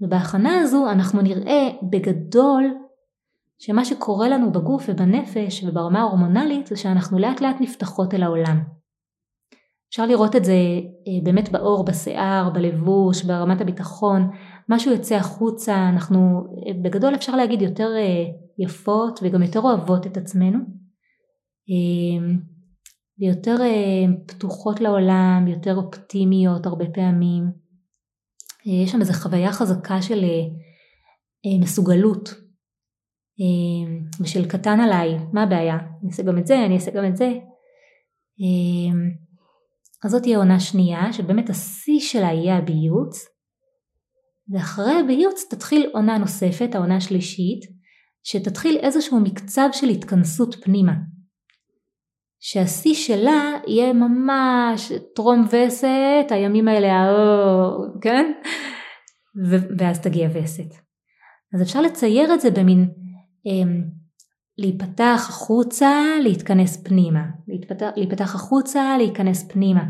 [0.00, 2.64] ובהכנה הזו אנחנו נראה בגדול
[3.58, 8.64] שמה שקורה לנו בגוף ובנפש וברמה ההורמונלית זה שאנחנו לאט לאט נפתחות אל העולם.
[9.96, 10.52] אפשר לראות את זה
[11.08, 14.30] אה, באמת באור, בשיער, בלבוש, ברמת הביטחון,
[14.68, 18.24] משהו יוצא החוצה, אנחנו אה, בגדול אפשר להגיד יותר אה,
[18.58, 20.58] יפות וגם יותר אוהבות את עצמנו.
[23.18, 23.56] ויותר
[24.26, 27.44] פתוחות לעולם, יותר אופטימיות הרבה פעמים.
[28.66, 30.24] יש שם איזו חוויה חזקה של
[31.60, 32.34] מסוגלות
[34.20, 35.74] ושל קטן עליי, מה הבעיה?
[35.74, 37.32] אני אעשה גם את זה, אני אעשה גם את זה.
[40.04, 43.26] אז זאת תהיה עונה שנייה, שבאמת השיא שלה יהיה הביוץ,
[44.52, 47.60] ואחרי הביוץ תתחיל עונה נוספת, העונה השלישית,
[48.22, 50.92] שתתחיל איזשהו מקצב של התכנסות פנימה.
[52.40, 58.32] שהשיא שלה יהיה ממש טרום וסת, הימים האלה, האו, כן?
[59.50, 60.74] ו- ואז תגיע וסת.
[61.54, 62.90] אז אפשר לצייר את זה במין
[63.46, 63.82] אמ,
[64.58, 65.90] להיפתח החוצה,
[66.22, 67.22] להתכנס פנימה.
[67.48, 69.84] להיפתח, להיפתח החוצה, להיכנס פנימה.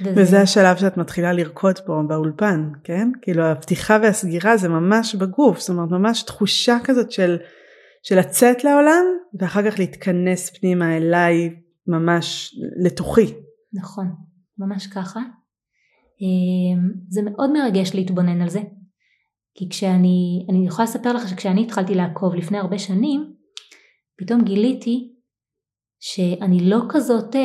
[0.00, 0.22] וזה...
[0.22, 3.08] וזה השלב שאת מתחילה לרקוד פה באולפן, כן?
[3.22, 7.36] כאילו הפתיחה והסגירה זה ממש בגוף, זאת אומרת ממש תחושה כזאת של,
[8.02, 9.04] של לצאת לעולם
[9.40, 11.54] ואחר כך להתכנס פנימה אליי
[11.86, 12.54] ממש
[12.84, 13.34] לתוכי.
[13.72, 14.06] נכון,
[14.58, 15.20] ממש ככה.
[16.20, 18.60] אמ, זה מאוד מרגש להתבונן על זה,
[19.54, 23.35] כי כשאני, אני יכולה לספר לך שכשאני התחלתי לעקוב לפני הרבה שנים,
[24.18, 25.12] פתאום גיליתי
[26.00, 27.40] שאני לא כזאת, אה,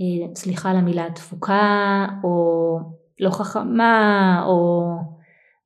[0.00, 2.56] אה, סליחה על המילה, תפוקה, או
[3.20, 4.82] לא חכמה, או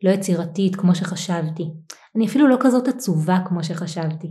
[0.02, 1.64] לא יצירתית כמו שחשבתי.
[2.16, 4.28] אני אפילו לא כזאת עצובה כמו שחשבתי.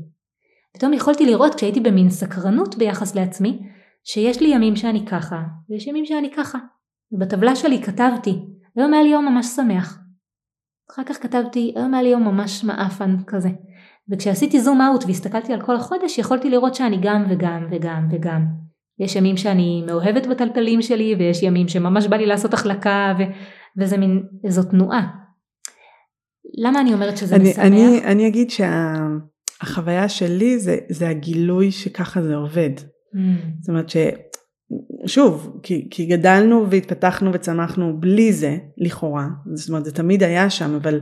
[0.74, 3.60] פתאום יכולתי לראות כשהייתי במין סקרנות ביחס לעצמי,
[4.04, 6.58] שיש לי ימים שאני ככה, ויש ימים שאני ככה.
[7.12, 10.00] ובטבלה שלי כתבתי, היום היה לי יום ממש שמח.
[10.92, 13.50] אחר כך כתבתי, היום היה לי יום ממש מעפן כזה.
[14.12, 18.46] וכשעשיתי זום אאוט והסתכלתי על כל החודש, יכולתי לראות שאני גם וגם וגם וגם.
[19.00, 23.24] יש ימים שאני מאוהבת בטלטלים שלי, ויש ימים שממש בא לי לעשות החלקה, ו...
[23.78, 25.08] וזה מין, איזו תנועה.
[26.58, 27.66] למה אני אומרת שזה אני, משמח?
[27.66, 32.72] אני, אני אגיד שהחוויה שה, שלי זה, זה הגילוי שככה זה עובד.
[32.78, 33.18] Mm.
[33.60, 33.98] זאת אומרת ש...
[35.06, 40.76] שוב, כי, כי גדלנו והתפתחנו וצמחנו בלי זה, לכאורה, זאת אומרת זה תמיד היה שם,
[40.76, 41.02] אבל,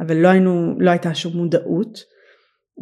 [0.00, 2.11] אבל לא, היינו, לא הייתה שום מודעות.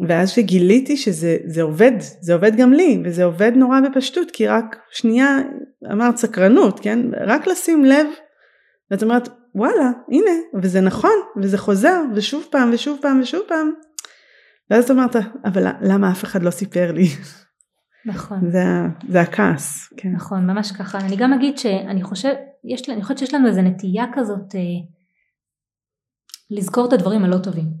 [0.07, 5.37] ואז שגיליתי שזה עובד, זה עובד גם לי, וזה עובד נורא בפשטות, כי רק שנייה,
[5.91, 6.99] אמרת סקרנות, כן?
[7.27, 8.07] רק לשים לב,
[8.91, 13.71] ואת אומרת, וואלה, הנה, וזה נכון, וזה חוזר, ושוב פעם, ושוב פעם, ושוב פעם.
[14.69, 17.07] ואז את אומרת, אבל למה אף אחד לא סיפר לי?
[18.05, 18.51] נכון.
[18.51, 18.63] זה,
[19.09, 20.11] זה הכעס, כן.
[20.11, 20.97] נכון, ממש ככה.
[20.99, 22.33] אני גם אגיד שאני חושב,
[22.63, 24.59] יש, אני חושבת שיש לנו איזו נטייה כזאת אה,
[26.51, 27.80] לזכור את הדברים הלא טובים.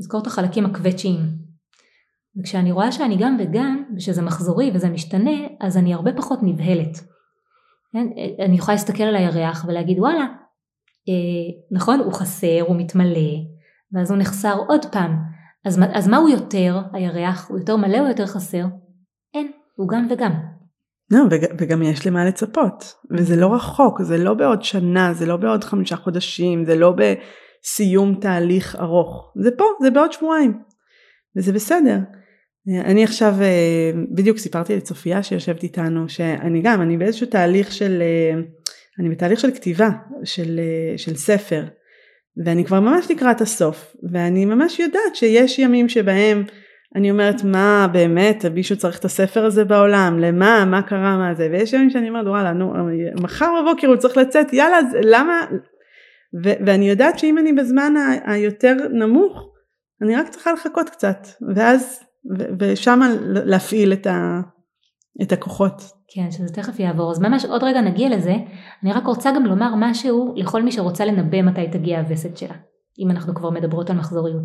[0.00, 1.20] לזכור את החלקים הקווצ'יים.
[2.40, 6.98] וכשאני רואה שאני גם וגם, ושזה מחזורי וזה משתנה, אז אני הרבה פחות נבהלת.
[7.92, 8.06] כן?
[8.44, 10.26] אני יכולה להסתכל על הירח ולהגיד וואלה,
[11.08, 13.30] אה, נכון הוא חסר, הוא מתמלא,
[13.92, 15.16] ואז הוא נחסר עוד פעם.
[15.64, 17.48] אז, אז מה הוא יותר, הירח?
[17.48, 18.64] הוא יותר מלא או יותר חסר?
[19.34, 20.32] אין, הוא גם וגם.
[21.10, 21.20] לא,
[21.58, 25.96] וגם יש למה לצפות, וזה לא רחוק, זה לא בעוד שנה, זה לא בעוד חמישה
[25.96, 26.92] חודשים, זה לא
[27.62, 30.58] בסיום תהליך ארוך, זה פה, זה בעוד שבועיים,
[31.36, 31.98] וזה בסדר.
[32.84, 38.40] אני עכשיו, אה, בדיוק סיפרתי לצופיה שיושבת איתנו, שאני גם, אני באיזשהו תהליך של, אה,
[39.00, 39.88] אני בתהליך של כתיבה,
[40.24, 41.64] של, אה, של ספר,
[42.44, 46.44] ואני כבר ממש לקראת הסוף, ואני ממש יודעת שיש ימים שבהם
[46.96, 50.18] אני אומרת מה באמת מישהו צריך את הספר הזה בעולם?
[50.18, 50.64] למה?
[50.64, 51.16] מה קרה?
[51.16, 51.48] מה זה?
[51.52, 52.72] ויש ימים שאני אומרת וואלה נו
[53.22, 55.46] מחר בבוקר הוא צריך לצאת יאללה למה
[56.44, 59.32] ו- ואני יודעת שאם אני בזמן ה- היותר נמוך
[60.02, 62.00] אני רק צריכה לחכות קצת ואז
[62.38, 64.40] ו- ושם להפעיל את, ה-
[65.22, 65.82] את הכוחות.
[66.14, 68.34] כן שזה תכף יעבור אז ממש עוד רגע נגיע לזה
[68.82, 72.54] אני רק רוצה גם לומר משהו לכל מי שרוצה לנבא מתי תגיע הווסת שלה
[72.98, 74.44] אם אנחנו כבר מדברות על מחזוריות.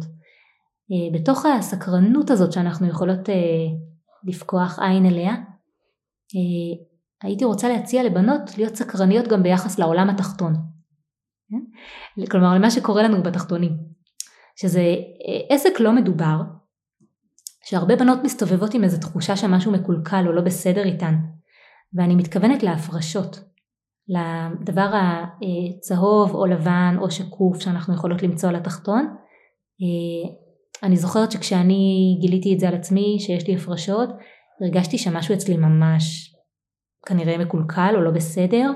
[0.92, 3.36] אה, בתוך הסקרנות הזאת שאנחנו יכולות אה,
[4.28, 6.86] לפקוח עין אליה, אה,
[7.24, 10.54] הייתי רוצה להציע לבנות להיות סקרניות גם ביחס לעולם התחתון.
[12.32, 13.94] כלומר למה שקורה לנו בתחתונים.
[14.56, 14.96] שזה
[15.50, 16.42] עסק לא מדובר,
[17.66, 21.16] שהרבה בנות מסתובבות עם איזו תחושה שמשהו מקולקל או לא בסדר איתן,
[21.94, 23.40] ואני מתכוונת להפרשות,
[24.08, 29.16] לדבר הצהוב או לבן או שקוף שאנחנו יכולות למצוא על התחתון,
[30.84, 34.10] אני זוכרת שכשאני גיליתי את זה על עצמי, שיש לי הפרשות,
[34.62, 36.36] הרגשתי שמשהו אצלי ממש
[37.06, 38.72] כנראה מקולקל או לא בסדר,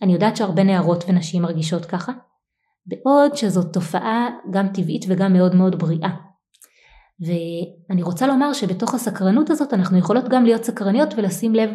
[0.00, 2.12] ואני יודעת שהרבה נערות ונשים מרגישות ככה,
[2.86, 6.10] בעוד שזאת תופעה גם טבעית וגם מאוד מאוד בריאה.
[7.20, 11.70] ואני רוצה לומר שבתוך הסקרנות הזאת אנחנו יכולות גם להיות סקרניות ולשים לב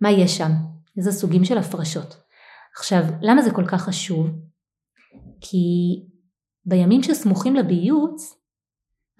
[0.00, 0.50] מה יש שם,
[0.96, 2.16] איזה סוגים של הפרשות.
[2.78, 4.26] עכשיו, למה זה כל כך חשוב?
[5.40, 5.56] כי
[6.64, 8.34] בימים שסמוכים לביוץ,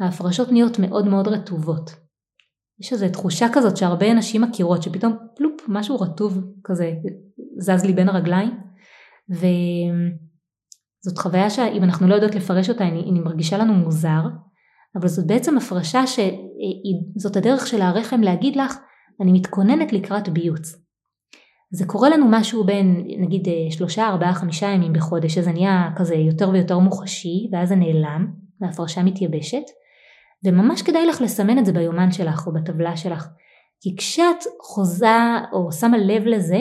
[0.00, 2.05] ההפרשות נהיות מאוד מאוד רטובות.
[2.80, 6.92] יש איזו תחושה כזאת שהרבה נשים מכירות, שפתאום פלופ, משהו רטוב כזה
[7.58, 8.50] זז לי בין הרגליים,
[9.30, 14.22] וזאת חוויה שאם אנחנו לא יודעות לפרש אותה, היא, מרגישה לנו מוזר,
[14.96, 18.76] אבל זאת בעצם הפרשה שזאת הדרך של הרחם להגיד לך,
[19.20, 20.76] אני מתכוננת לקראת ביוץ.
[21.70, 26.48] זה קורה לנו משהו בין נגיד שלושה, ארבעה, חמישה ימים בחודש, שזה נהיה כזה יותר
[26.50, 28.26] ויותר מוחשי, ואז זה נעלם,
[28.60, 29.62] והפרשה מתייבשת,
[30.44, 33.28] וממש כדאי לך לסמן את זה ביומן שלך או בטבלה שלך.
[33.80, 35.16] כי כשאת חוזה
[35.52, 36.58] או שמה לב לזה,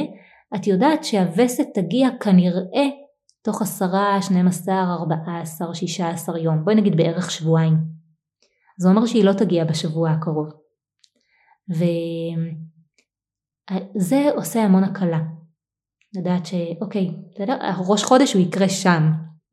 [0.55, 2.85] את יודעת שהווסת תגיע כנראה
[3.43, 7.77] תוך עשרה, שנים עשר, ארבעה עשר, שישה עשר יום, בואי נגיד בערך שבועיים.
[8.77, 10.49] זה אומר שהיא לא תגיע בשבוע הקרוב.
[13.99, 15.19] וזה עושה המון הקלה.
[16.15, 17.11] לדעת שאוקיי,
[17.87, 19.03] ראש חודש הוא יקרה שם,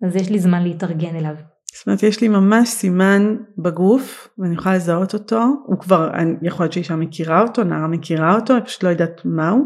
[0.07, 1.35] אז יש לי זמן להתארגן אליו.
[1.79, 6.11] זאת אומרת יש לי ממש סימן בגוף ואני יכולה לזהות אותו, הוא כבר,
[6.43, 9.59] יכול להיות שאישה מכירה אותו, נערה מכירה אותו, היא פשוט לא יודעת מהו.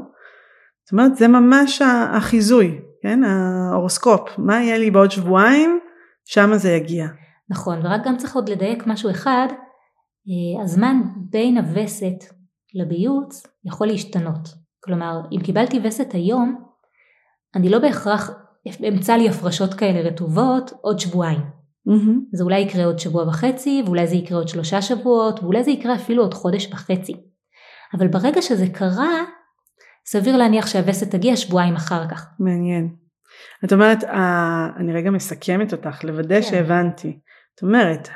[0.85, 5.81] זאת אומרת זה ממש החיזוי, כן, ההורוסקופ, מה יהיה לי בעוד שבועיים,
[6.25, 7.07] שם זה יגיע.
[7.51, 9.47] נכון, ורק גם צריך עוד לדייק משהו אחד,
[10.29, 10.97] אה, הזמן
[11.31, 12.25] בין הווסת
[12.75, 14.49] לביוץ יכול להשתנות.
[14.85, 16.65] כלומר, אם קיבלתי וסת היום,
[17.55, 18.31] אני לא בהכרח
[18.89, 21.56] אמצא לי הפרשות כאלה רטובות עוד שבועיים.
[21.89, 22.37] Mm-hmm.
[22.37, 25.95] זה אולי יקרה עוד שבוע וחצי, ואולי זה יקרה עוד שלושה שבועות, ואולי זה יקרה
[25.95, 27.13] אפילו עוד חודש וחצי.
[27.95, 29.23] אבל ברגע שזה קרה,
[30.07, 32.27] סביר להניח שהווסת תגיע שבועיים אחר כך.
[32.41, 32.95] מעניין.
[33.65, 34.05] את אומרת,
[34.77, 36.43] אני רגע מסכמת אותך, לוודא כן.
[36.43, 37.19] שהבנתי.
[37.55, 38.09] את אומרת,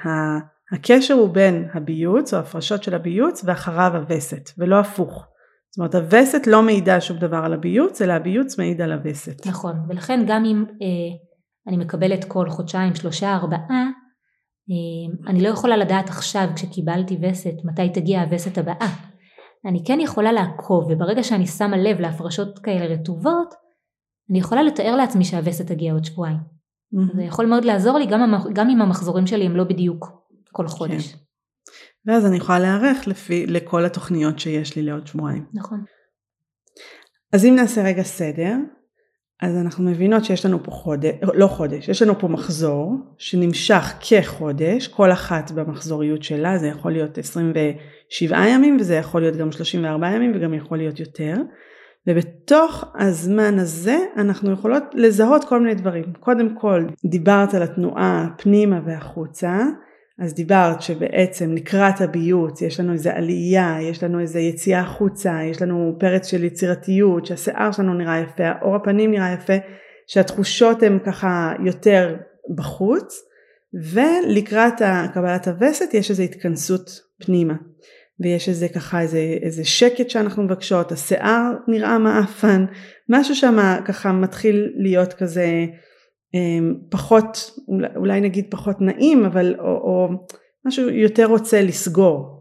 [0.72, 5.26] הקשר הוא בין הביוץ או הפרשות של הביוץ ואחריו הווסת, ולא הפוך.
[5.70, 9.46] זאת אומרת הווסת לא מעידה שום דבר על הביוץ, אלא הביוץ מעיד על הווסת.
[9.46, 11.29] נכון, ולכן גם אם אה,
[11.68, 13.86] אני מקבלת כל חודשיים, שלושה, ארבעה,
[14.70, 18.88] אה, אני לא יכולה לדעת עכשיו כשקיבלתי וסת מתי תגיע הווסת הבאה.
[19.66, 23.54] אני כן יכולה לעקוב, וברגע שאני שמה לב להפרשות כאלה רטובות,
[24.30, 26.36] אני יכולה לתאר לעצמי שהווסת תגיע עוד שבועיים.
[26.36, 27.16] Mm-hmm.
[27.16, 30.06] זה יכול מאוד לעזור לי גם, גם אם המחזורים שלי הם לא בדיוק
[30.52, 31.12] כל חודש.
[31.12, 31.18] כן.
[32.06, 35.46] ואז אני יכולה להיערך לפי, לכל התוכניות שיש לי לעוד שבועיים.
[35.54, 35.84] נכון.
[37.32, 38.56] אז אם נעשה רגע סדר,
[39.42, 44.88] אז אנחנו מבינות שיש לנו פה חודש, לא חודש, יש לנו פה מחזור שנמשך כחודש,
[44.88, 50.32] כל אחת במחזוריות שלה, זה יכול להיות 27 ימים וזה יכול להיות גם 34 ימים
[50.34, 51.34] וגם יכול להיות יותר.
[52.06, 56.04] ובתוך הזמן הזה אנחנו יכולות לזהות כל מיני דברים.
[56.20, 59.64] קודם כל דיברת על התנועה פנימה והחוצה,
[60.20, 65.62] אז דיברת שבעצם לקראת הביוץ יש לנו איזה עלייה, יש לנו איזה יציאה החוצה, יש
[65.62, 69.52] לנו פרץ של יצירתיות, שהשיער שלנו נראה יפה, האור הפנים נראה יפה,
[70.06, 72.16] שהתחושות הן ככה יותר
[72.54, 73.22] בחוץ,
[73.92, 74.82] ולקראת
[75.14, 77.54] קבלת הווסת יש איזו התכנסות פנימה.
[78.20, 82.64] ויש איזה ככה איזה, איזה שקט שאנחנו מבקשות, השיער נראה מעפן,
[83.08, 85.66] משהו שם ככה מתחיל להיות כזה
[86.90, 87.58] פחות,
[87.96, 90.08] אולי נגיד פחות נעים, אבל או, או
[90.66, 92.40] משהו יותר רוצה לסגור.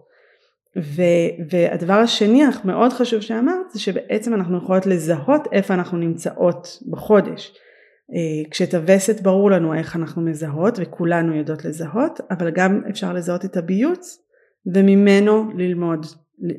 [0.78, 1.02] ו,
[1.50, 7.54] והדבר השני מאוד חשוב שאמרת זה שבעצם אנחנו יכולות לזהות איפה אנחנו נמצאות בחודש.
[8.14, 13.46] אה, כשאת הווסת ברור לנו איך אנחנו מזהות וכולנו יודעות לזהות אבל גם אפשר לזהות
[13.46, 14.18] את הביוץ
[14.76, 16.06] וממנו ללמוד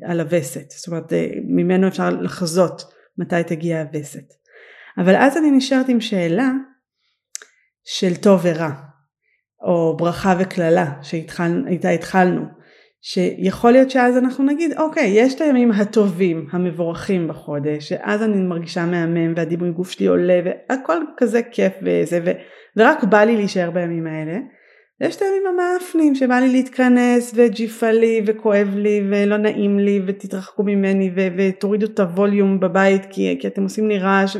[0.03, 2.83] על הווסת זאת אומרת אה, ממנו אפשר לחזות
[3.17, 4.33] מתי תגיע הווסת
[4.97, 6.51] אבל אז אני נשארת עם שאלה
[7.93, 8.69] של טוב ורע,
[9.61, 12.41] או ברכה וקללה שאיתה התחלנו,
[13.01, 18.85] שיכול להיות שאז אנחנו נגיד אוקיי יש את הימים הטובים המבורכים בחודש שאז אני מרגישה
[18.85, 22.31] מהמם והדימוי גוף שלי עולה והכל כזה כיף וזה ו,
[22.77, 24.37] ורק בא לי להישאר בימים האלה.
[25.01, 30.63] יש את הימים המאפנים שבא לי להתכנס וג'יפה לי וכואב לי ולא נעים לי ותתרחקו
[30.63, 34.37] ממני ו, ותורידו את הווליום בבית כי, כי אתם עושים לי רעש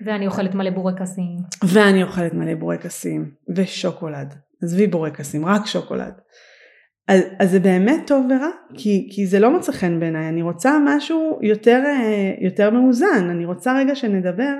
[0.00, 1.36] ואני אוכלת מלא בורקסים.
[1.64, 4.34] ואני אוכלת מלא בורקסים ושוקולד.
[4.62, 6.14] עזבי בורקסים, רק שוקולד.
[7.08, 10.78] אז, אז זה באמת טוב ורע, כי, כי זה לא מוצא חן בעיניי, אני רוצה
[10.84, 14.54] משהו יותר, אה, יותר מאוזן, אני רוצה רגע שנדבר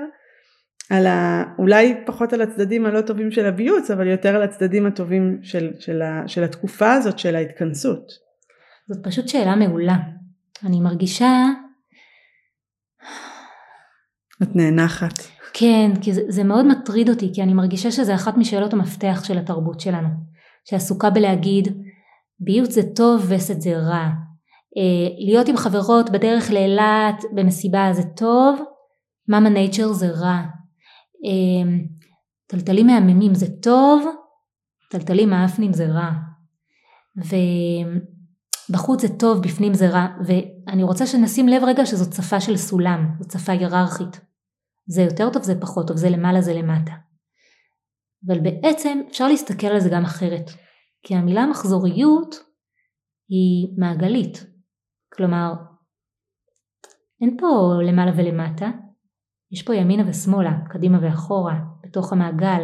[0.89, 1.43] על ה...
[1.59, 6.01] אולי פחות על הצדדים הלא טובים של הביוץ, אבל יותר על הצדדים הטובים של, של,
[6.01, 8.11] ה, של התקופה הזאת של ההתכנסות.
[8.89, 9.97] זאת פשוט שאלה מעולה.
[10.65, 11.45] אני מרגישה
[14.43, 15.19] את נאנחת.
[15.53, 19.37] כן, כי זה, זה מאוד מטריד אותי, כי אני מרגישה שזה אחת משאלות המפתח של
[19.37, 20.07] התרבות שלנו,
[20.69, 21.67] שעסוקה בלהגיד
[22.39, 24.09] ביוט זה טוב וסת זה רע,
[24.77, 28.59] אה, להיות עם חברות בדרך לאילת במסיבה זה טוב,
[29.27, 30.41] מאמה נייצ'ר זה רע,
[31.25, 31.77] אה,
[32.47, 34.05] טלטלים מהממים זה טוב,
[34.91, 36.11] טלטלים מאפנים זה רע,
[38.69, 40.07] ובחוץ זה טוב, בפנים זה רע,
[40.67, 44.21] ואני רוצה שנשים לב רגע שזאת שפה של סולם, זאת שפה היררכית.
[44.87, 46.91] זה יותר טוב, זה פחות טוב, זה למעלה, זה למטה.
[48.27, 50.51] אבל בעצם אפשר להסתכל על זה גם אחרת.
[51.05, 52.35] כי המילה מחזוריות
[53.29, 54.45] היא מעגלית.
[55.13, 55.53] כלומר,
[57.21, 58.69] אין פה למעלה ולמטה,
[59.51, 62.63] יש פה ימינה ושמאלה, קדימה ואחורה, בתוך המעגל.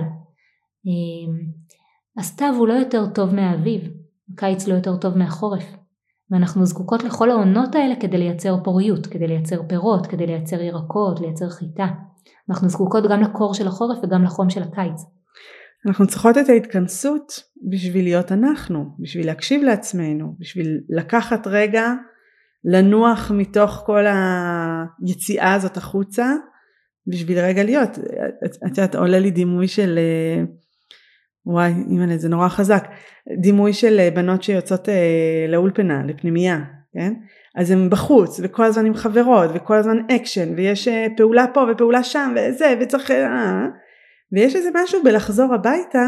[0.85, 1.51] אמ,
[2.17, 3.81] הסתיו הוא לא יותר טוב מהאביב,
[4.33, 5.63] הקיץ לא יותר טוב מהחורף.
[6.31, 11.49] ואנחנו זקוקות לכל העונות האלה כדי לייצר פוריות, כדי לייצר פירות, כדי לייצר ירקות, לייצר
[11.49, 11.87] חיטה.
[12.49, 15.01] אנחנו זקוקות גם לקור של החורף וגם לחום של הקיץ.
[15.87, 21.93] אנחנו צריכות את ההתכנסות בשביל להיות אנחנו, בשביל להקשיב לעצמנו, בשביל לקחת רגע,
[22.65, 26.33] לנוח מתוך כל היציאה הזאת החוצה,
[27.07, 27.99] בשביל רגע להיות.
[28.67, 30.43] את יודעת, עולה לי דימוי של, אה,
[31.45, 32.87] וואי, אימא'לה, זה נורא חזק,
[33.41, 36.59] דימוי של אה, בנות שיוצאות אה, לאולפנה, לפנימייה,
[36.93, 37.13] כן?
[37.55, 40.87] אז הן בחוץ, וכל הזמן עם חברות, וכל הזמן אקשן, ויש
[41.17, 43.13] פעולה פה ופעולה שם, וזה, וצריך...
[44.31, 46.07] ויש איזה משהו בלחזור הביתה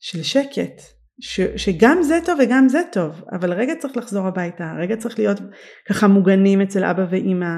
[0.00, 0.82] של שקט,
[1.20, 5.40] ש, שגם זה טוב וגם זה טוב, אבל רגע צריך לחזור הביתה, רגע צריך להיות
[5.88, 7.54] ככה מוגנים אצל אבא ואימא,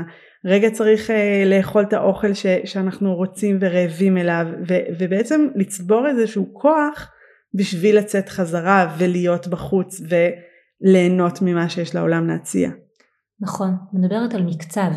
[0.46, 1.12] רגע צריך uh,
[1.46, 7.10] לאכול את האוכל ש, שאנחנו רוצים ורעבים אליו, ו, ובעצם לצבור איזשהו כוח
[7.54, 12.70] בשביל לצאת חזרה ולהיות בחוץ וליהנות ממה שיש לעולם להציע.
[13.40, 14.90] נכון, מדברת על מקצב.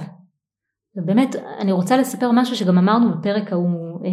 [0.96, 4.12] ובאמת, אני רוצה לספר משהו שגם אמרנו בפרק ההוא, אה,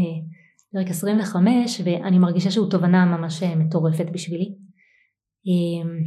[0.73, 4.55] פרק 25 ואני מרגישה שהוא תובנה ממש אה, מטורפת בשבילי.
[5.47, 6.05] אמ,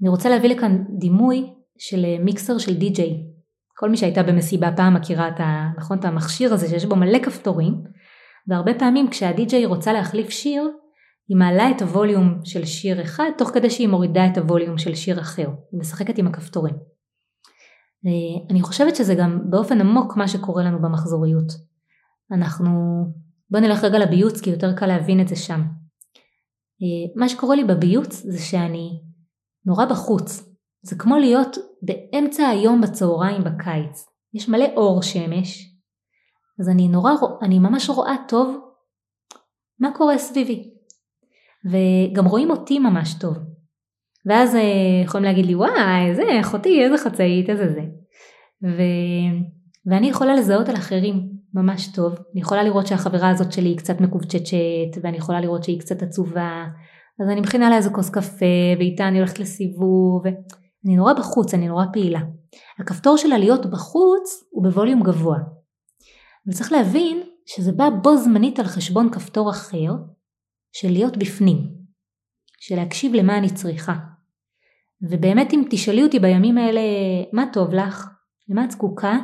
[0.00, 1.46] אני רוצה להביא לכאן דימוי
[1.78, 3.24] של אה, מיקסר של די-ג'יי.
[3.76, 7.18] כל מי שהייתה במסיבה פעם מכירה את, ה, נכון, את המכשיר הזה שיש בו מלא
[7.18, 7.74] כפתורים
[8.48, 10.70] והרבה פעמים כשהדי-ג'יי רוצה להחליף שיר
[11.28, 15.20] היא מעלה את הווליום של שיר אחד תוך כדי שהיא מורידה את הווליום של שיר
[15.20, 15.48] אחר.
[15.72, 16.74] היא משחקת עם הכפתורים.
[18.06, 21.52] אה, אני חושבת שזה גם באופן עמוק מה שקורה לנו במחזוריות.
[22.32, 22.70] אנחנו
[23.50, 25.60] בוא נלך רגע לביוץ כי יותר קל להבין את זה שם.
[26.82, 29.02] אה, מה שקורה לי בביוץ זה שאני
[29.66, 30.48] נורא בחוץ.
[30.82, 34.06] זה כמו להיות באמצע היום בצהריים בקיץ.
[34.34, 35.74] יש מלא אור שמש,
[36.60, 37.12] אז אני נורא,
[37.42, 38.56] אני ממש רואה טוב
[39.80, 40.77] מה קורה סביבי.
[41.66, 43.36] וגם רואים אותי ממש טוב.
[44.26, 47.82] ואז אה, יכולים להגיד לי וואי איזה אחותי איזה חצאית איזה זה.
[48.64, 48.82] ו...
[49.86, 52.14] ואני יכולה לזהות על אחרים ממש טוב.
[52.32, 56.66] אני יכולה לראות שהחברה הזאת שלי היא קצת מקובצ'צ'ת ואני יכולה לראות שהיא קצת עצובה
[57.22, 58.46] אז אני מכינה לה איזה כוס קפה
[58.78, 60.22] ואיתה אני הולכת לסיבוב
[60.86, 62.20] אני נורא בחוץ, אני נורא פעילה.
[62.78, 65.38] הכפתור שלה להיות בחוץ הוא בווליום גבוה.
[66.46, 69.94] וצריך להבין שזה בא בו זמנית על חשבון כפתור אחר
[70.72, 71.56] של להיות בפנים,
[72.60, 73.94] של להקשיב למה אני צריכה.
[75.02, 76.80] ובאמת אם תשאלי אותי בימים האלה
[77.32, 78.08] מה טוב לך,
[78.48, 79.18] למה את זקוקה,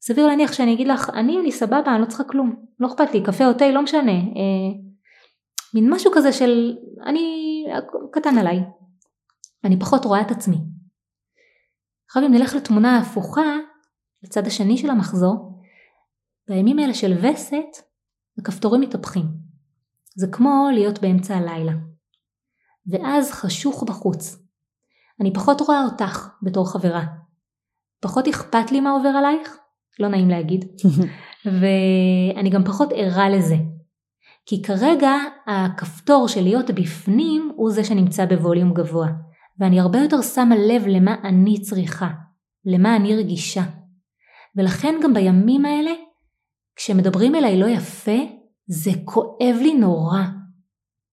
[0.00, 3.22] סביר להניח שאני אגיד לך, אני, אני סבבה, אני לא צריכה כלום, לא אכפת לי,
[3.24, 4.12] קפה או תה, לא משנה.
[4.12, 4.78] אה,
[5.74, 7.64] מין משהו כזה של, אני,
[8.12, 8.60] קטן עליי.
[9.64, 10.56] אני פחות רואה את עצמי.
[12.06, 13.56] עכשיו אם נלך לתמונה ההפוכה,
[14.22, 15.62] לצד השני של המחזור,
[16.48, 17.82] בימים האלה של וסת,
[18.38, 19.45] הכפתורים מתהפכים.
[20.16, 21.72] זה כמו להיות באמצע הלילה.
[22.86, 24.42] ואז חשוך בחוץ.
[25.20, 27.04] אני פחות רואה אותך בתור חברה.
[28.00, 29.58] פחות אכפת לי מה עובר עלייך,
[30.00, 30.64] לא נעים להגיד,
[31.60, 33.56] ואני גם פחות ערה לזה.
[34.46, 35.12] כי כרגע
[35.46, 39.08] הכפתור של להיות בפנים הוא זה שנמצא בווליום גבוה,
[39.58, 42.10] ואני הרבה יותר שמה לב למה אני צריכה,
[42.64, 43.62] למה אני רגישה.
[44.56, 45.92] ולכן גם בימים האלה,
[46.76, 48.18] כשמדברים אליי לא יפה,
[48.66, 50.22] זה כואב לי נורא.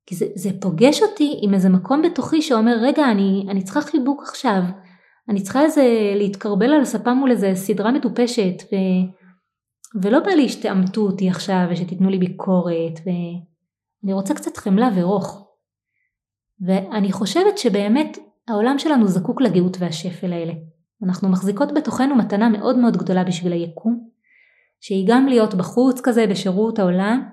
[0.06, 4.24] כי זה, זה פוגש אותי עם איזה מקום בתוכי שאומר, רגע, אני, אני צריכה חיבוק
[4.24, 4.62] עכשיו,
[5.30, 8.76] אני צריכה איזה להתקרבל על הספה מול איזה סדרה מטופשת ו...
[10.01, 15.47] ולא בא לי שתעמתו אותי עכשיו ושתיתנו לי ביקורת ואני רוצה קצת חמלה ורוך.
[16.62, 20.54] ואני חושבת שבאמת העולם שלנו זקוק לגאות והשפל האלה.
[21.04, 24.10] אנחנו מחזיקות בתוכנו מתנה מאוד מאוד גדולה בשביל היקום,
[24.82, 27.30] שהיא גם להיות בחוץ כזה בשירות העולם,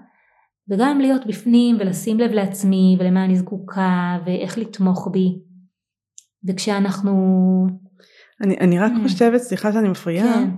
[0.69, 5.39] וגם להיות בפנים ולשים לב לעצמי ולמה אני זקוקה ואיך לתמוך בי.
[6.49, 7.13] וכשאנחנו...
[8.41, 9.03] אני, אני רק mm.
[9.03, 10.51] חושבת, סליחה שאני מפריעה, כן.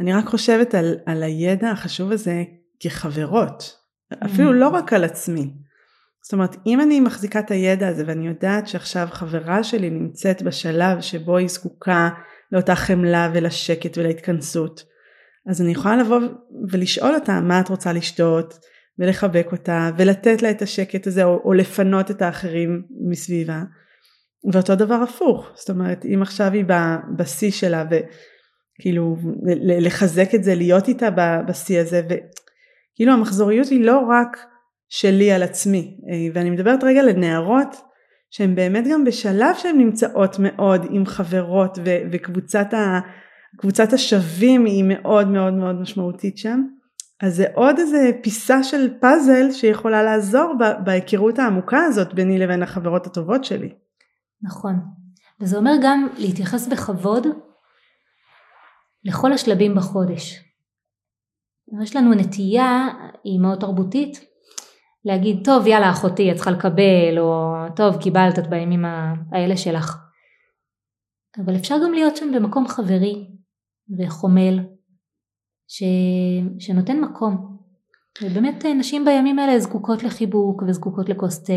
[0.00, 2.44] אני רק חושבת על, על הידע החשוב הזה
[2.80, 3.76] כחברות,
[4.12, 4.26] mm.
[4.26, 5.52] אפילו לא רק על עצמי.
[6.22, 11.00] זאת אומרת, אם אני מחזיקה את הידע הזה ואני יודעת שעכשיו חברה שלי נמצאת בשלב
[11.00, 12.08] שבו היא זקוקה
[12.52, 14.82] לאותה חמלה ולשקט ולהתכנסות,
[15.50, 16.20] אז אני יכולה לבוא
[16.70, 18.58] ולשאול אותה מה את רוצה לשתות
[18.98, 23.62] ולחבק אותה ולתת לה את השקט הזה או, או לפנות את האחרים מסביבה.
[24.52, 26.64] ואותו דבר הפוך, זאת אומרת אם עכשיו היא
[27.16, 29.16] בשיא שלה וכאילו
[29.80, 31.08] לחזק את זה, להיות איתה
[31.48, 34.36] בשיא הזה וכאילו המחזוריות היא לא רק
[34.88, 35.96] שלי על עצמי
[36.34, 37.76] ואני מדברת רגע לנערות
[38.30, 43.00] שהן באמת גם בשלב שהן נמצאות מאוד עם חברות ו- וקבוצת ה-
[43.92, 46.62] השווים היא מאוד מאוד מאוד משמעותית שם
[47.22, 50.54] אז זה עוד איזה פיסה של פאזל שיכולה לעזור
[50.84, 53.74] בהיכרות העמוקה הזאת ביני לבין החברות הטובות שלי.
[54.42, 54.74] נכון.
[55.40, 57.26] וזה אומר גם להתייחס בכבוד
[59.04, 60.42] לכל השלבים בחודש.
[61.82, 62.88] יש לנו נטייה,
[63.24, 64.20] היא מאוד תרבותית,
[65.04, 68.84] להגיד, טוב יאללה אחותי את צריכה לקבל, או טוב קיבלת את בימים
[69.32, 69.98] האלה שלך.
[71.44, 73.30] אבל אפשר גם להיות שם במקום חברי
[73.98, 74.60] וחומל,
[75.68, 75.82] ש...
[76.58, 77.56] שנותן מקום.
[78.22, 81.52] ובאמת נשים בימים האלה זקוקות לחיבוק וזקוקות לכוס תה,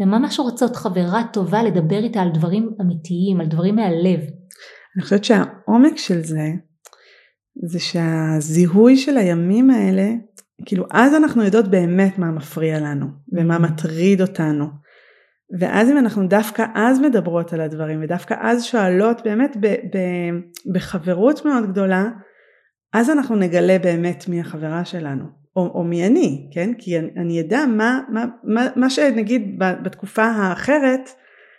[0.00, 4.20] וממש רוצות חברה טובה לדבר איתה על דברים אמיתיים, על דברים מהלב.
[4.96, 6.48] אני חושבת שהעומק של זה,
[7.64, 10.08] זה שהזיהוי של הימים האלה,
[10.66, 13.58] כאילו אז אנחנו יודעות באמת מה מפריע לנו, ומה mm-hmm.
[13.58, 14.64] מטריד אותנו.
[15.60, 19.98] ואז אם אנחנו דווקא אז מדברות על הדברים, ודווקא אז שואלות באמת ב, ב,
[20.74, 22.10] בחברות מאוד גדולה,
[22.98, 25.24] אז אנחנו נגלה באמת מי החברה שלנו,
[25.56, 26.70] או, או מי אני, כן?
[26.78, 31.10] כי אני, אני אדע מה, מה, מה, מה שנגיד בתקופה האחרת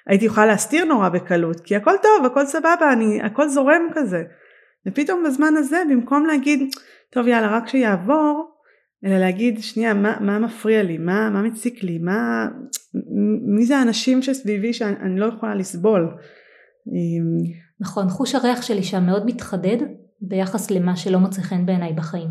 [0.08, 4.24] הייתי יכולה להסתיר נורא בקלות, כי הכל טוב, הכל סבבה, אני, הכל זורם כזה.
[4.88, 6.60] ופתאום בזמן הזה, במקום להגיד,
[7.10, 8.52] טוב יאללה, רק שיעבור,
[9.06, 12.48] אלא להגיד, שנייה, מה, מה מפריע לי, מה, מה מציק לי, מה,
[13.56, 16.16] מי זה האנשים שסביבי שאני לא יכולה לסבול.
[17.80, 19.78] נכון, חוש הריח שלי שם מאוד מתחדד
[20.22, 22.30] ביחס למה שלא מוצא חן בעיניי בחיים.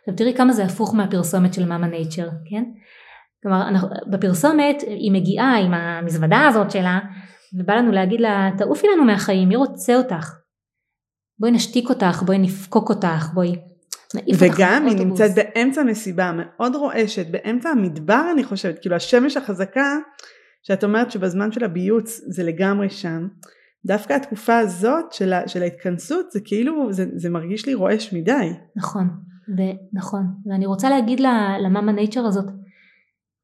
[0.00, 2.64] עכשיו תראי כמה זה הפוך מהפרסומת של מאמה נייצ'ר, כן?
[3.42, 6.98] כלומר אנחנו, בפרסומת היא מגיעה עם המזוודה הזאת שלה
[7.58, 10.34] ובא לנו להגיד לה תעופי לנו מהחיים מי רוצה אותך
[11.38, 13.56] בואי נשתיק אותך בואי נפקוק אותך בואי
[14.38, 19.96] וגם היא נמצאת באמצע מסיבה מאוד רועשת באמצע המדבר אני חושבת כאילו השמש החזקה
[20.62, 23.28] שאת אומרת שבזמן של הביוץ זה לגמרי שם
[23.86, 28.52] דווקא התקופה הזאת של, ה, של ההתכנסות זה כאילו זה, זה מרגיש לי רועש מדי.
[28.76, 29.08] נכון
[29.48, 31.20] ונכון ואני רוצה להגיד
[31.60, 32.46] למאמה נייצ'ר הזאת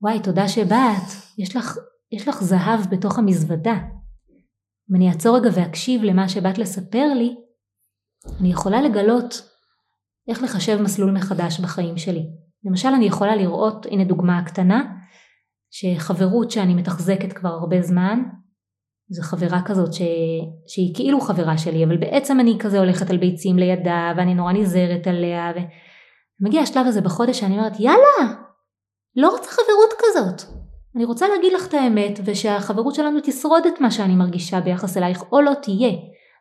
[0.03, 1.07] וואי תודה שבאת.
[1.39, 1.77] יש לך,
[2.13, 3.75] יש לך זהב בתוך המזוודה.
[4.91, 7.37] אם אני אעצור רגע ואקשיב למה שבאת לספר לי
[8.41, 9.51] אני יכולה לגלות
[10.29, 12.27] איך לחשב מסלול מחדש בחיים שלי.
[12.65, 14.97] למשל אני יכולה לראות הנה דוגמה קטנה
[15.71, 18.23] שחברות שאני מתחזקת כבר הרבה זמן
[19.11, 20.03] זו חברה כזאת ש...
[20.67, 25.07] שהיא כאילו חברה שלי אבל בעצם אני כזה הולכת על ביצים לידה ואני נורא נזהרת
[25.07, 25.53] עליה
[26.41, 28.35] ומגיע השלב הזה בחודש שאני אומרת יאללה
[29.17, 30.43] לא רוצה חברות כזאת.
[30.97, 35.25] אני רוצה להגיד לך את האמת ושהחברות שלנו תשרוד את מה שאני מרגישה ביחס אלייך
[35.33, 35.93] או לא תהיה.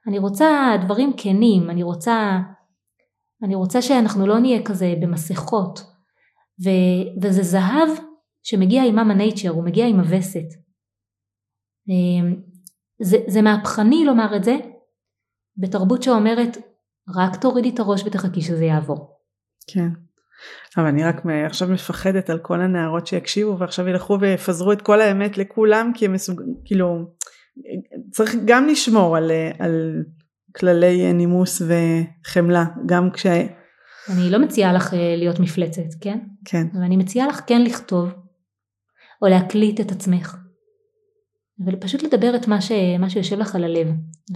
[0.08, 2.40] אני רוצה דברים כנים אני רוצה
[3.44, 5.80] אני רוצה שאנחנו לא נהיה כזה במסכות.
[6.66, 6.70] ו...
[7.22, 7.90] וזה זהב
[8.44, 10.48] שמגיע עם מאמה נייצ'ר הוא מגיע עם הווסת.
[11.90, 12.36] אמ,
[13.02, 14.56] זה, זה מהפכני לומר את זה
[15.58, 16.58] בתרבות שאומרת
[17.16, 19.20] רק תורידי את הראש ותחכי שזה יעבור.
[19.68, 19.90] כן.
[20.78, 25.38] אבל אני רק עכשיו מפחדת על כל הנערות שיקשיבו ועכשיו ילכו ויפזרו את כל האמת
[25.38, 26.42] לכולם כי הם מסוג...
[26.66, 27.06] כאילו
[28.12, 30.04] צריך גם לשמור על, על
[30.56, 33.26] כללי נימוס וחמלה גם כש...
[34.10, 36.20] אני לא מציעה לך אה, להיות מפלצת, כן?
[36.46, 36.68] כן.
[36.74, 38.10] אבל אני מציעה לך כן לכתוב
[39.22, 40.38] או להקליט את עצמך
[41.66, 42.72] ופשוט לדבר את מה, ש...
[43.00, 43.88] מה שיושב לך על הלב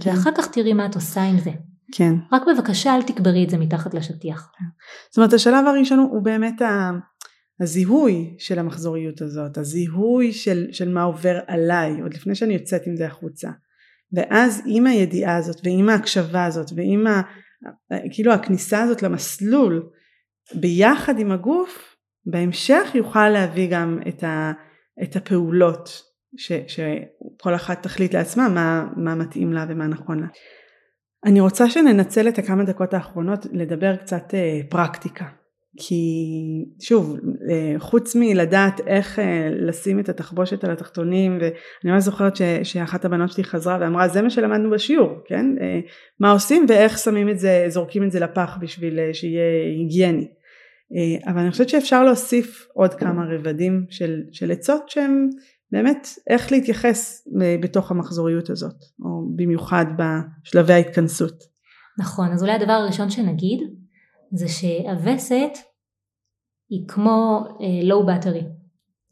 [0.02, 0.10] כן.
[0.10, 1.50] ואחר כך תראי מה את עושה עם זה.
[1.92, 2.14] כן.
[2.32, 4.52] רק בבקשה אל תקברי את זה מתחת לשטיח.
[5.10, 6.62] זאת אומרת השלב הראשון הוא באמת
[7.60, 12.96] הזיהוי של המחזוריות הזאת, הזיהוי של, של מה עובר עליי עוד לפני שאני יוצאת עם
[12.96, 13.50] זה החוצה.
[14.12, 17.22] ואז עם הידיעה הזאת ועם ההקשבה הזאת ועם ה,
[18.12, 19.90] כאילו הכניסה הזאת למסלול
[20.54, 21.96] ביחד עם הגוף
[22.26, 24.52] בהמשך יוכל להביא גם את, ה,
[25.02, 26.02] את הפעולות
[26.36, 30.26] ש, שכל אחת תחליט לעצמה מה, מה מתאים לה ומה נכון לה.
[31.24, 35.24] אני רוצה שננצל את הכמה דקות האחרונות לדבר קצת אה, פרקטיקה.
[35.76, 36.04] כי
[36.80, 37.16] שוב,
[37.50, 43.04] אה, חוץ מלדעת איך אה, לשים את התחבושת על התחתונים, ואני ממש זוכרת ש, שאחת
[43.04, 45.46] הבנות שלי חזרה ואמרה זה מה שלמדנו בשיעור, כן?
[46.20, 49.42] מה עושים ואיך שמים את זה, זורקים את זה לפח בשביל שיהיה
[49.76, 50.28] היגייני.
[51.26, 55.28] אבל אני חושבת שאפשר להוסיף עוד כמה רבדים של, של עצות שהם
[55.74, 57.28] באמת איך להתייחס
[57.62, 61.44] בתוך המחזוריות הזאת, או במיוחד בשלבי ההתכנסות.
[61.98, 63.60] נכון, אז אולי הדבר הראשון שנגיד
[64.32, 65.58] זה שהווסת
[66.70, 67.44] היא כמו
[67.82, 68.42] לואו uh, בטרי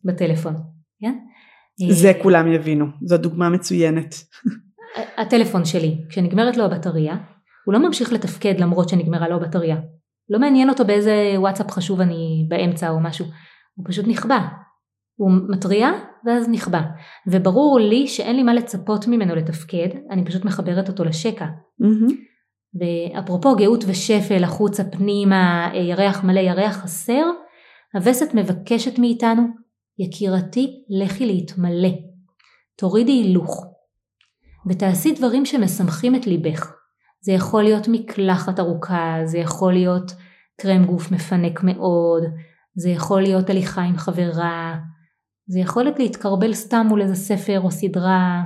[0.04, 0.54] בטלפון,
[1.00, 1.18] כן?
[1.90, 4.14] זה uh, כולם יבינו, זו דוגמה מצוינת.
[5.16, 7.16] הטלפון שלי, כשנגמרת לו הבטריה,
[7.66, 9.76] הוא לא ממשיך לתפקד למרות שנגמרה לו הבטריה.
[10.28, 13.26] לא מעניין אותו באיזה וואטסאפ חשוב אני באמצע או משהו,
[13.74, 14.48] הוא פשוט נכבה.
[15.22, 15.90] הוא מתריע
[16.26, 16.80] ואז נכבה.
[17.26, 21.44] וברור לי שאין לי מה לצפות ממנו לתפקד אני פשוט מחברת אותו לשקע.
[21.46, 22.12] mm-hmm.
[22.80, 27.24] ואפרופו גאות ושפל החוצה פנימה ירח מלא ירח חסר
[27.94, 29.42] הווסת מבקשת מאיתנו
[29.98, 31.92] יקירתי לכי להתמלא.
[32.76, 33.66] תורידי הילוך.
[34.66, 36.72] ותעשי דברים שמשמחים את ליבך.
[37.20, 40.12] זה יכול להיות מקלחת ארוכה זה יכול להיות
[40.60, 42.22] קרם גוף מפנק מאוד
[42.74, 44.76] זה יכול להיות הליכה עם חברה,
[45.46, 48.42] זה יכול להיות להתקרבל סתם מול איזה ספר או סדרה,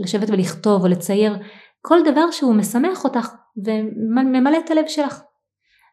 [0.00, 1.36] לשבת ולכתוב או לצייר,
[1.80, 3.28] כל דבר שהוא משמח אותך
[3.64, 5.22] וממלא את הלב שלך.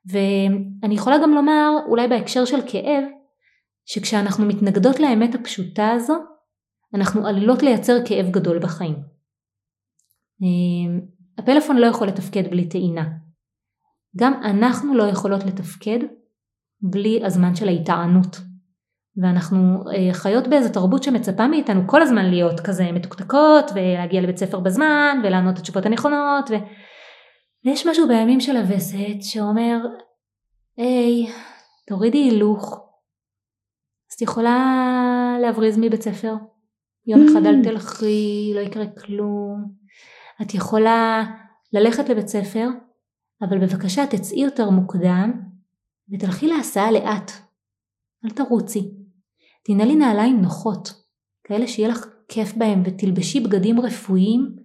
[0.06, 3.04] ואני יכולה גם לומר, אולי בהקשר של כאב,
[3.86, 6.14] שכשאנחנו מתנגדות לאמת הפשוטה הזו,
[6.94, 8.96] אנחנו עלולות לייצר כאב גדול בחיים.
[11.38, 13.10] הפלאפון לא יכול לתפקד בלי טעינה.
[14.18, 16.00] גם אנחנו לא יכולות לתפקד
[16.82, 18.51] בלי הזמן של ההיטענות.
[19.18, 24.60] ואנחנו אה, חיות באיזה תרבות שמצפה מאיתנו כל הזמן להיות כזה מתוקתקות ולהגיע לבית ספר
[24.60, 26.54] בזמן ולענות את התשובות הנכונות ו...
[27.66, 29.78] ויש משהו בימים של הווסת שאומר
[30.78, 31.28] היי
[31.88, 32.74] תורידי הילוך
[34.10, 36.34] אז את יכולה להבריז מבית ספר?
[37.08, 39.72] יום אחד אל תלכי לא יקרה כלום.
[40.42, 41.24] את יכולה
[41.74, 42.68] ללכת לבית ספר
[43.42, 45.32] אבל בבקשה תצאי יותר מוקדם
[46.14, 47.32] ותלכי להסעה לאט.
[48.26, 49.01] אל תרוצי
[49.64, 50.94] תנעלי נעליים נוחות,
[51.44, 54.56] כאלה שיהיה לך כיף בהם ותלבשי בגדים רפואיים,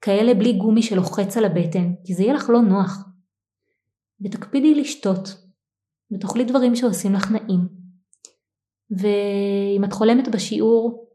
[0.00, 3.04] כאלה בלי גומי שלוחץ על הבטן, כי זה יהיה לך לא נוח.
[4.24, 5.28] ותקפידי לשתות,
[6.12, 7.68] ותאכלי דברים שעושים לך נעים.
[8.90, 11.08] ואם את חולמת בשיעור,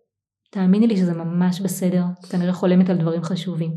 [0.51, 3.71] תאמיני לי שזה ממש בסדר, את כנראה חולמת על דברים חשובים.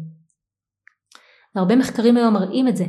[1.55, 2.85] והרבה מחקרים היום מראים את זה,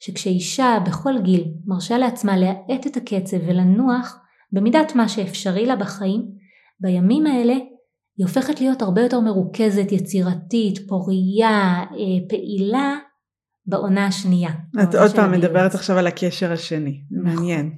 [0.00, 4.18] שכשאישה בכל גיל מרשה לעצמה להאט את הקצב ולנוח,
[4.52, 6.22] במידת מה שאפשרי לה בחיים,
[6.80, 7.54] בימים האלה
[8.16, 12.96] היא הופכת להיות הרבה יותר מרוכזת, יצירתית, פורייה, אה, פעילה,
[13.66, 14.50] בעונה השנייה.
[14.82, 17.36] את עוד פעם מדברת עכשיו על הקשר השני, נכון.
[17.36, 17.72] מעניין.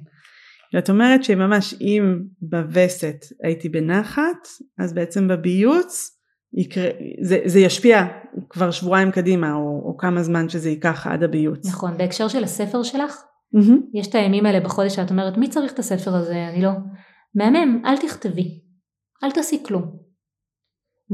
[0.77, 4.47] את אומרת שממש אם בווסת הייתי בנחת,
[4.79, 6.19] אז בעצם בביוץ
[6.53, 6.89] יקרה,
[7.21, 8.05] זה, זה ישפיע
[8.49, 11.67] כבר שבועיים קדימה, או, או כמה זמן שזה ייקח עד הביוץ.
[11.67, 13.21] נכון, בהקשר של הספר שלך,
[13.55, 13.99] Mm-hmm.
[13.99, 16.47] יש את הימים האלה בחודש שאת אומרת מי צריך את הספר הזה?
[16.47, 16.71] אני לא.
[17.35, 18.61] מהמם אל תכתבי.
[19.23, 19.83] אל תעשי כלום.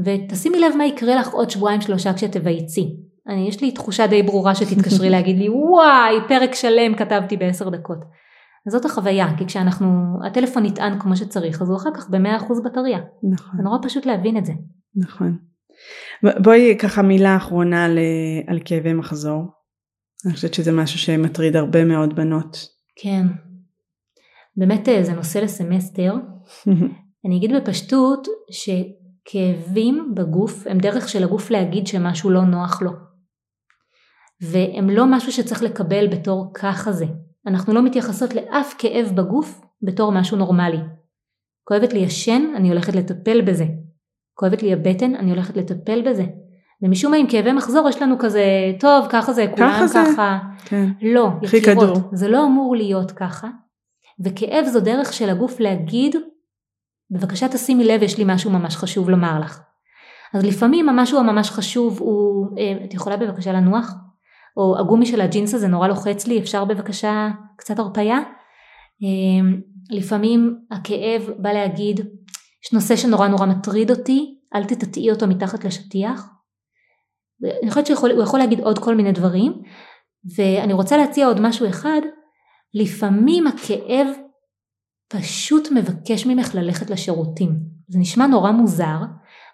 [0.04, 2.96] ותשימי לב מה יקרה לך עוד שבועיים שלושה כשתבייצי.
[3.28, 7.98] אני יש לי תחושה די ברורה שתתקשרי להגיד לי וואי פרק שלם כתבתי בעשר דקות.
[8.66, 9.86] אז זאת החוויה כי כשאנחנו
[10.26, 12.98] הטלפון נטען כמו שצריך אז הוא אחר כך במאה אחוז בטריה.
[13.32, 13.56] נכון.
[13.56, 14.52] זה נורא פשוט להבין את זה.
[14.96, 15.38] נכון.
[16.42, 17.98] בואי ככה מילה אחרונה על,
[18.46, 19.42] על כאבי מחזור
[20.26, 22.68] אני חושבת שזה משהו שמטריד הרבה מאוד בנות.
[22.96, 23.26] כן.
[24.56, 26.14] באמת אה, זה נושא לסמסטר.
[27.26, 32.90] אני אגיד בפשטות שכאבים בגוף הם דרך של הגוף להגיד שמשהו לא נוח לו.
[34.40, 37.06] והם לא משהו שצריך לקבל בתור ככה זה.
[37.46, 40.78] אנחנו לא מתייחסות לאף כאב בגוף בתור משהו נורמלי.
[41.64, 43.64] כואבת לי השן, אני הולכת לטפל בזה.
[44.34, 46.24] כואבת לי הבטן, אני הולכת לטפל בזה.
[46.82, 48.44] ומשום מה עם כאבי מחזור יש לנו כזה,
[48.80, 49.86] טוב ככה זה, כולם ככה.
[49.86, 49.98] זה?
[50.12, 50.38] ככה.
[50.64, 50.86] כן.
[51.02, 53.48] לא, יקירות, זה לא אמור להיות ככה.
[54.24, 56.16] וכאב זו דרך של הגוף להגיד,
[57.10, 59.60] בבקשה תשימי לב יש לי משהו ממש חשוב לומר לך.
[60.34, 63.94] אז לפעמים המשהו הממש חשוב הוא, אה, את יכולה בבקשה לנוח?
[64.56, 68.18] או הגומי של הג'ינס הזה נורא לוחץ לי, אפשר בבקשה קצת הרפייה?
[69.02, 69.56] אה,
[69.90, 72.00] לפעמים הכאב בא להגיד,
[72.64, 76.35] יש נושא שנורא נורא מטריד אותי, אל תטעי אותו מתחת לשטיח.
[77.62, 79.52] אני חושבת שהוא יכול להגיד עוד כל מיני דברים
[80.36, 82.00] ואני רוצה להציע עוד משהו אחד.
[82.74, 84.06] לפעמים הכאב
[85.08, 87.50] פשוט מבקש ממך ללכת לשירותים.
[87.88, 88.96] זה נשמע נורא מוזר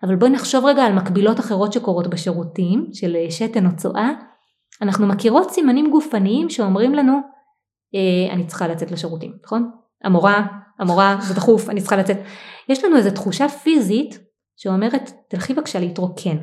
[0.03, 4.11] אבל בואי נחשוב רגע על מקבילות אחרות שקורות בשירותים של שתן או צואה.
[4.83, 7.21] אנחנו מכירות סימנים גופניים שאומרים לנו
[7.95, 9.71] אה, אני צריכה לצאת לשירותים נכון?
[10.05, 10.47] המורה
[10.79, 12.17] המורה זה דחוף אני צריכה לצאת
[12.69, 14.19] יש לנו איזו תחושה פיזית
[14.57, 16.37] שאומרת תלכי בבקשה להתרוקן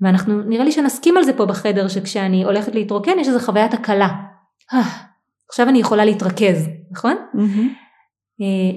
[0.00, 4.08] ואנחנו נראה לי שנסכים על זה פה בחדר שכשאני הולכת להתרוקן יש איזה חוויית הקלה.
[4.72, 4.82] אה,
[5.48, 7.16] עכשיו אני יכולה להתרכז, נכון?
[7.34, 7.90] Mm-hmm.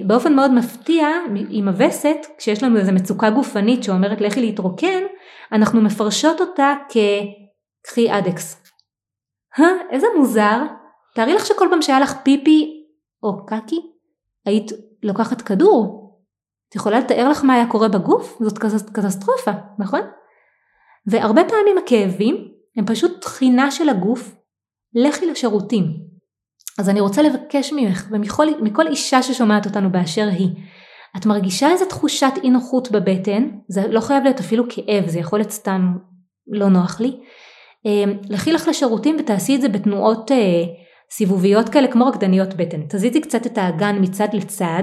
[0.06, 1.08] באופן מאוד מפתיע
[1.50, 5.02] עם הווסת כשיש לנו איזה מצוקה גופנית שאומרת לכי להתרוקן
[5.52, 8.62] אנחנו מפרשות אותה כקחי אדקס.
[9.90, 10.62] איזה מוזר,
[11.14, 12.84] תארי לך שכל פעם שהיה לך פיפי
[13.22, 13.80] או קקי
[14.46, 14.72] היית
[15.02, 16.04] לוקחת כדור.
[16.68, 18.38] את יכולה לתאר לך מה היה קורה בגוף?
[18.40, 18.58] זאת
[18.92, 20.00] קטסטרופה, נכון?
[21.06, 24.34] והרבה פעמים הכאבים הם פשוט תחינה של הגוף,
[24.94, 25.84] לכי לשירותים.
[26.78, 30.48] אז אני רוצה לבקש ממך ומכל אישה ששומעת אותנו באשר היא,
[31.16, 35.38] את מרגישה איזה תחושת אי נוחות בבטן, זה לא חייב להיות אפילו כאב, זה יכול
[35.38, 35.92] להיות סתם
[36.46, 37.20] לא נוח לי,
[37.86, 40.62] אמ, לכי לך לשירותים ותעשי את זה בתנועות אה,
[41.10, 42.80] סיבוביות כאלה כמו רקדניות בטן.
[42.88, 44.82] תזיזי קצת את האגן מצד לצד,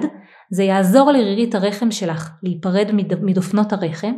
[0.52, 2.92] זה יעזור לרירית הרחם שלך להיפרד
[3.22, 4.14] מדופנות הרחם,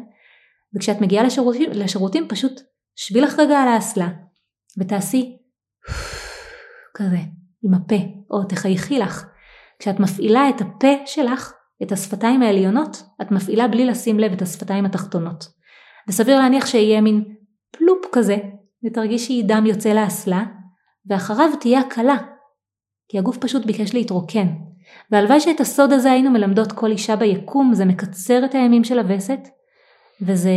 [0.76, 2.62] וכשאת מגיעה לשירותים, לשירותים פשוט
[2.96, 4.08] שבי לך רגע על האסלה
[4.78, 5.38] ותעשי
[6.94, 7.18] כזה
[7.64, 7.96] עם הפה
[8.32, 9.26] או תחייכי לך
[9.80, 11.54] כשאת מפעילה את הפה שלך,
[11.84, 15.46] את השפתיים העליונות, את מפעילה בלי לשים לב את השפתיים התחתונות.
[16.08, 17.24] וסביר להניח שיהיה מין
[17.72, 18.38] פלופ כזה,
[18.86, 20.44] ותרגישי דם יוצא לאסלה,
[21.10, 22.18] ואחריו תהיה הקלה,
[23.08, 24.48] כי הגוף פשוט ביקש להתרוקן.
[25.12, 29.40] והלוואי שאת הסוד הזה היינו מלמדות כל אישה ביקום, זה מקצר את הימים של הווסת,
[30.22, 30.52] וזה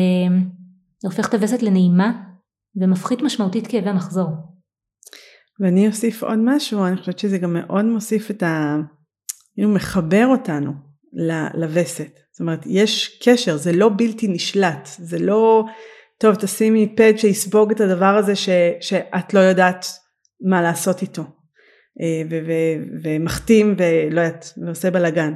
[1.02, 2.12] הופך את הווסת לנעימה,
[2.76, 4.28] ומפחית משמעותית כאבי מחזור.
[5.60, 8.76] ואני אוסיף עוד משהו, אני חושבת שזה גם מאוד מוסיף את ה...
[9.54, 10.72] כאילו מחבר אותנו
[11.54, 12.18] לווסת.
[12.32, 15.64] זאת אומרת, יש קשר, זה לא בלתי נשלט, זה לא,
[16.18, 18.48] טוב תשימי פד שיספוג את הדבר הזה ש,
[18.80, 19.86] שאת לא יודעת
[20.40, 21.22] מה לעשות איתו.
[22.00, 22.38] אה,
[23.02, 25.32] ומחתים ולא יודעת, ועושה בלאגן.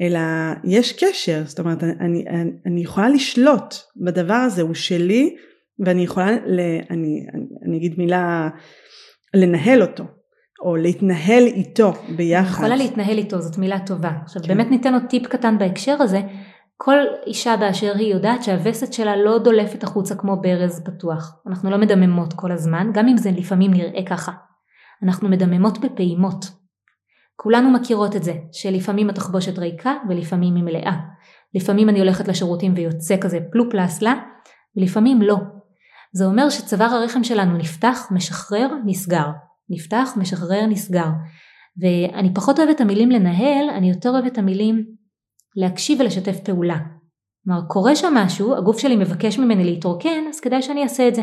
[0.00, 0.20] אלא
[0.64, 5.36] יש קשר, זאת אומרת אני, אני, אני יכולה לשלוט בדבר הזה, הוא שלי
[5.78, 7.26] ואני יכולה, ל, אני,
[7.66, 8.48] אני אגיד מילה,
[9.34, 10.04] לנהל אותו,
[10.62, 12.64] או להתנהל איתו ביחד.
[12.64, 14.10] אני יכולה להתנהל איתו, זאת מילה טובה.
[14.22, 14.48] עכשיו כן.
[14.48, 16.20] באמת ניתן עוד טיפ קטן בהקשר הזה,
[16.76, 21.36] כל אישה באשר היא יודעת שהווסת שלה לא דולפת החוצה כמו ברז פתוח.
[21.46, 24.32] אנחנו לא מדממות כל הזמן, גם אם זה לפעמים נראה ככה.
[25.02, 26.61] אנחנו מדממות בפעימות.
[27.36, 30.96] כולנו מכירות את זה, שלפעמים התחבושת ריקה ולפעמים היא מלאה.
[31.54, 34.14] לפעמים אני הולכת לשירותים ויוצא כזה פלופ לאסלה,
[34.76, 35.36] ולפעמים לא.
[36.12, 39.26] זה אומר שצוואר הרחם שלנו נפתח, משחרר, נסגר.
[39.70, 41.08] נפתח, משחרר, נסגר.
[41.80, 44.84] ואני פחות אוהבת את המילים לנהל, אני יותר אוהבת את המילים
[45.56, 46.76] להקשיב ולשתף פעולה.
[47.44, 51.22] כלומר, קורה שם משהו, הגוף שלי מבקש ממני להתרוקן, אז כדאי שאני אעשה את זה.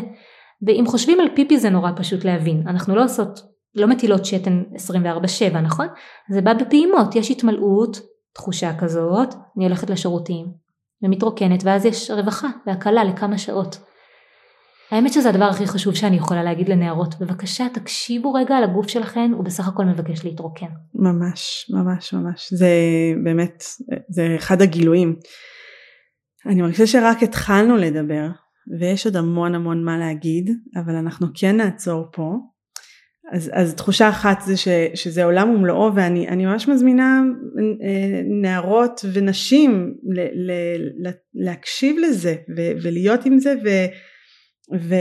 [0.66, 3.40] ואם חושבים על פיפי זה נורא פשוט להבין, אנחנו לא עושות,
[3.74, 4.62] לא מטילות שתן
[5.54, 5.86] 24/7, נכון?
[6.30, 8.00] זה בא בפעימות, יש התמלאות,
[8.34, 10.46] תחושה כזאת, אני הולכת לשירותים,
[11.02, 13.78] ומתרוקנת, ואז יש רווחה והקלה לכמה שעות.
[14.90, 19.30] האמת שזה הדבר הכי חשוב שאני יכולה להגיד לנערות, בבקשה תקשיבו רגע על הגוף שלכן,
[19.34, 20.66] הוא בסך הכל מבקש להתרוקן.
[20.94, 22.52] ממש, ממש, ממש.
[22.52, 22.70] זה
[23.24, 23.64] באמת,
[24.08, 25.16] זה אחד הגילויים.
[26.46, 28.28] אני מרגישה שרק התחלנו לדבר,
[28.80, 32.34] ויש עוד המון המון מה להגיד, אבל אנחנו כן נעצור פה.
[33.32, 37.22] אז, אז תחושה אחת זה ש, שזה עולם ומלואו ואני ממש מזמינה
[37.82, 40.52] אה, נערות ונשים ל, ל,
[41.06, 43.68] ל, להקשיב לזה ו, ולהיות עם זה ו,
[44.78, 44.94] ו,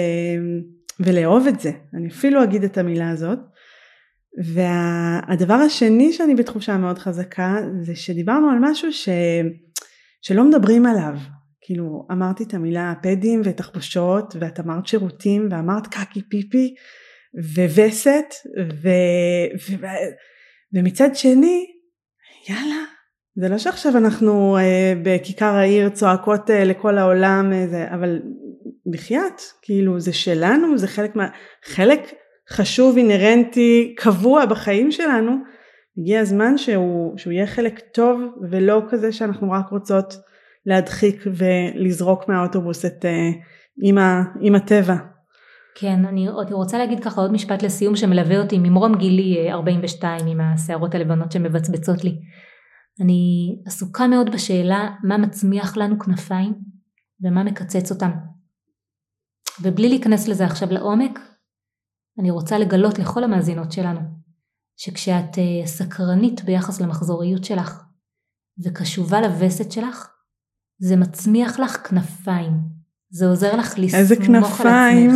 [1.00, 3.40] ולאהוב את זה, אני אפילו אגיד את המילה הזאת.
[4.44, 9.10] והדבר השני שאני בתחושה מאוד חזקה זה שדיברנו על משהו ש,
[10.22, 11.14] שלא מדברים עליו.
[11.62, 16.76] כאילו אמרתי את המילה פדים ותחבושות ואת אמרת שירותים ואמרת קקי פיפי
[17.36, 18.34] ווסת
[18.82, 18.90] ו,
[19.70, 19.86] ו,
[20.74, 21.66] ומצד שני
[22.50, 22.84] יאללה
[23.36, 28.20] זה לא שעכשיו אנחנו אה, בכיכר העיר צועקות אה, לכל העולם אה, זה, אבל
[28.92, 31.28] בחייאת, כאילו זה שלנו, זה חלק, מה,
[31.64, 32.00] חלק
[32.50, 35.32] חשוב, אינהרנטי, קבוע בחיים שלנו,
[35.98, 38.22] הגיע הזמן שהוא, שהוא יהיה חלק טוב
[38.52, 40.14] ולא כזה שאנחנו רק רוצות
[40.66, 43.30] להדחיק ולזרוק מהאוטובוס את אה,
[43.84, 44.96] עם, ה, עם הטבע.
[45.80, 50.32] כן, אני, אני רוצה להגיד ככה עוד משפט לסיום שמלווה אותי ממרום גילי 42 אה,
[50.32, 52.20] עם השערות הלבנות שמבצבצות לי.
[53.02, 56.54] אני עסוקה מאוד בשאלה מה מצמיח לנו כנפיים
[57.24, 58.12] ומה מקצץ אותם.
[59.62, 61.20] ובלי להיכנס לזה עכשיו לעומק,
[62.20, 64.00] אני רוצה לגלות לכל המאזינות שלנו,
[64.78, 67.84] שכשאת אה, סקרנית ביחס למחזוריות שלך,
[68.64, 70.10] וקשובה לווסת שלך,
[70.80, 72.54] זה מצמיח לך כנפיים.
[73.10, 75.12] זה עוזר לך לסמוך איזה כנפיים.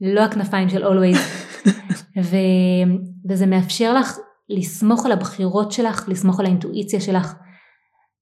[0.00, 1.18] לא הכנפיים של always.
[2.30, 2.36] ו...
[3.28, 4.18] וזה מאפשר לך
[4.48, 7.34] לסמוך על הבחירות שלך, לסמוך על האינטואיציה שלך,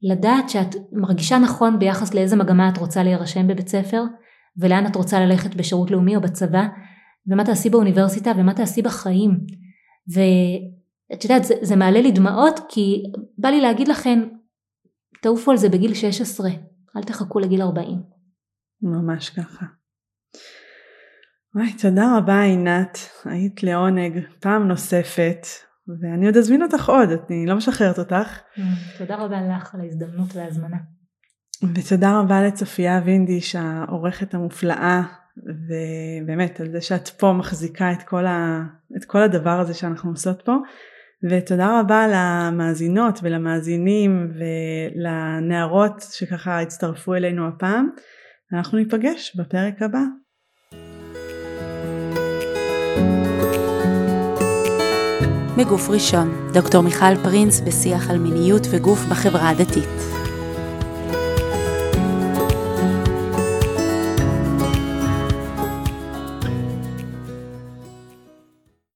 [0.03, 4.03] לדעת שאת מרגישה נכון ביחס לאיזה מגמה את רוצה להירשם בבית ספר,
[4.57, 6.67] ולאן את רוצה ללכת בשירות לאומי או בצבא,
[7.27, 9.31] ומה תעשי באוניברסיטה ומה תעשי בחיים.
[10.15, 13.03] ואת יודעת, זה, זה מעלה לי דמעות כי
[13.39, 14.23] בא לי להגיד לכם,
[15.23, 16.51] תעופו על זה בגיל 16,
[16.97, 18.03] אל תחכו לגיל 40.
[18.83, 19.67] ממש ככה.
[21.57, 25.47] וואי, תודה רבה עינת, היית לעונג פעם נוספת,
[26.01, 28.41] ואני עוד אזמין אותך עוד, אני לא משחררת אותך.
[28.99, 30.77] תודה רבה לך על ההזדמנות וההזמנה.
[31.75, 35.03] ותודה רבה לצופיה וינדיש העורכת המופלאה
[35.37, 38.63] ובאמת על זה שאת פה מחזיקה את כל, ה,
[38.97, 40.57] את כל הדבר הזה שאנחנו עושות פה
[41.31, 47.91] ותודה רבה למאזינות ולמאזינים ולנערות שככה הצטרפו אלינו הפעם
[48.53, 50.01] אנחנו ניפגש בפרק הבא.
[55.57, 60.06] מגוף ראשון, דוקטור מיכל פרינס בשיח על מיניות וגוף בחברה הדתית.